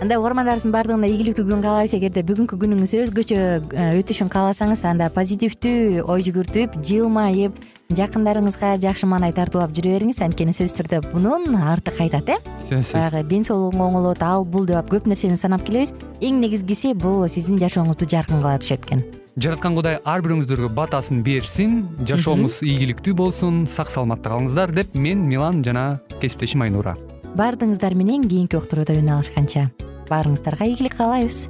Анда 0.00 0.16
угармандарыбыздын 0.16 0.72
баардыгына 0.72 1.08
ийгиликтүү 1.10 1.44
күн 1.44 1.60
каалайбыз. 1.60 1.92
Эгерде 1.98 2.22
бүгүнкү 2.24 2.56
күнүңүз 2.62 2.94
өзгөчө 3.02 3.36
э, 3.36 3.88
өтүшүн 4.00 4.30
кааласаңыз 4.32 4.86
анда 4.88 5.10
позитивдүү 5.12 6.06
ой 6.08 6.24
жүгүртүп 6.24 6.78
жылмайып 6.88 7.60
жакындарыңызга 7.98 8.72
жакшы 8.80 9.10
маанай 9.10 9.36
тартуулап 9.36 9.76
жүрө 9.76 9.98
бериңиз. 9.98 10.22
Анткени 10.24 10.56
сөзсүз 10.56 10.78
түрдө 10.80 11.02
мунун 11.12 11.52
арты 11.60 11.92
кайтат 11.92 12.32
э? 12.32 12.40
Сөзсүз. 12.70 12.96
Баягы 12.96 13.26
ден 13.28 13.44
соолугуң 13.44 13.90
оңолот 13.90 14.24
ал 14.24 14.48
бул 14.48 14.64
деп 14.64 14.88
көп 14.88 15.10
нерсени 15.10 15.36
санап 15.36 15.68
келебиз. 15.68 15.92
Эң 16.24 16.40
негизгиси 16.40 16.94
бул 16.96 17.26
сиздин 17.28 17.60
жашооңузду 17.60 18.08
жаркын 18.08 18.40
кыла 18.40 18.56
түшөт 18.62 18.88
экен 18.88 19.04
жараткан 19.38 19.76
кудай 19.78 19.98
ар 20.08 20.24
бирөөңүздөргө 20.24 20.72
батасын 20.74 21.22
берсин 21.26 21.84
жашооңуз 22.08 22.60
ийгиликтүү 22.66 23.14
болсун 23.20 23.62
сак 23.70 23.92
саламатта 23.92 24.32
калыңыздар 24.32 24.74
деп 24.74 24.96
мен 24.96 25.22
милан 25.28 25.62
жана 25.66 26.00
кесиптешим 26.18 26.66
айнура. 26.66 26.96
Баардыгыңыздар 27.38 27.94
менен 27.94 28.26
кийинки 28.26 28.58
уктурууда 28.58 28.98
үн 28.98 29.14
алышканча. 29.20 29.68
Баарыңыздарга 30.10 30.66
ийгилик 30.66 30.98
каалайбыз 30.98 31.44